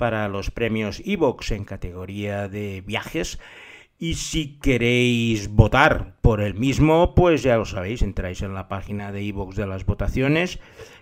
para 0.00 0.26
los 0.28 0.50
premios 0.50 1.02
Evox 1.04 1.50
en 1.50 1.66
categoría 1.66 2.48
de 2.48 2.80
viajes. 2.80 3.38
Y 3.98 4.14
si 4.14 4.58
queréis 4.58 5.48
votar 5.50 6.16
por 6.22 6.40
el 6.40 6.54
mismo, 6.54 7.14
pues 7.14 7.42
ya 7.42 7.58
lo 7.58 7.66
sabéis, 7.66 8.00
entráis 8.00 8.40
en 8.40 8.54
la 8.54 8.66
página 8.66 9.12
de 9.12 9.28
Evox 9.28 9.56
de 9.56 9.66
las 9.66 9.84
votaciones 9.84 10.58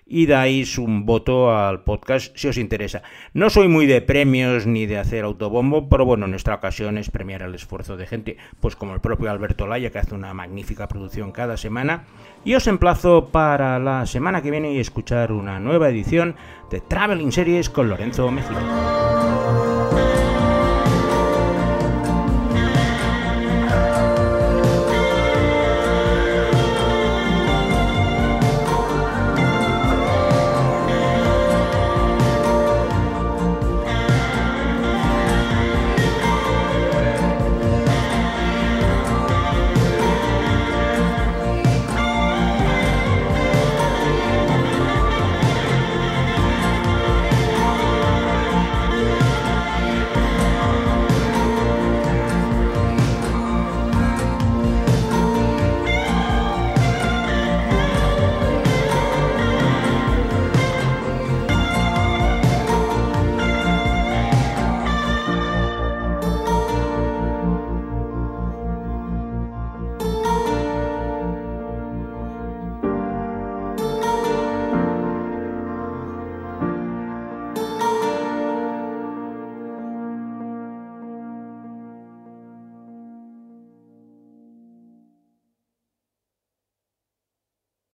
y 0.08 0.26
dais 0.26 0.78
un 0.78 1.04
voto 1.04 1.54
al 1.56 1.84
podcast 1.84 2.36
si 2.36 2.48
os 2.48 2.56
interesa. 2.56 3.02
No 3.34 3.50
soy 3.50 3.68
muy 3.68 3.86
de 3.86 4.00
premios 4.00 4.66
ni 4.66 4.86
de 4.86 4.98
hacer 4.98 5.24
autobombo, 5.24 5.88
pero 5.88 6.04
bueno, 6.04 6.26
en 6.26 6.34
esta 6.34 6.54
ocasión 6.54 6.98
es 6.98 7.10
premiar 7.10 7.42
el 7.42 7.54
esfuerzo 7.54 7.96
de 7.96 8.06
gente, 8.06 8.36
pues 8.60 8.74
como 8.74 8.94
el 8.94 9.00
propio 9.00 9.30
Alberto 9.30 9.66
Laya, 9.66 9.90
que 9.90 9.98
hace 9.98 10.14
una 10.14 10.32
magnífica 10.32 10.88
producción 10.88 11.30
cada 11.30 11.56
semana. 11.56 12.04
Y 12.44 12.54
os 12.54 12.66
emplazo 12.66 13.28
para 13.28 13.78
la 13.78 14.06
semana 14.06 14.42
que 14.42 14.50
viene 14.50 14.72
y 14.72 14.80
escuchar 14.80 15.32
una 15.32 15.60
nueva 15.60 15.90
edición 15.90 16.36
de 16.70 16.80
Traveling 16.80 17.32
Series 17.32 17.68
con 17.68 17.88
Lorenzo 17.88 18.30
Mejía. 18.30 19.67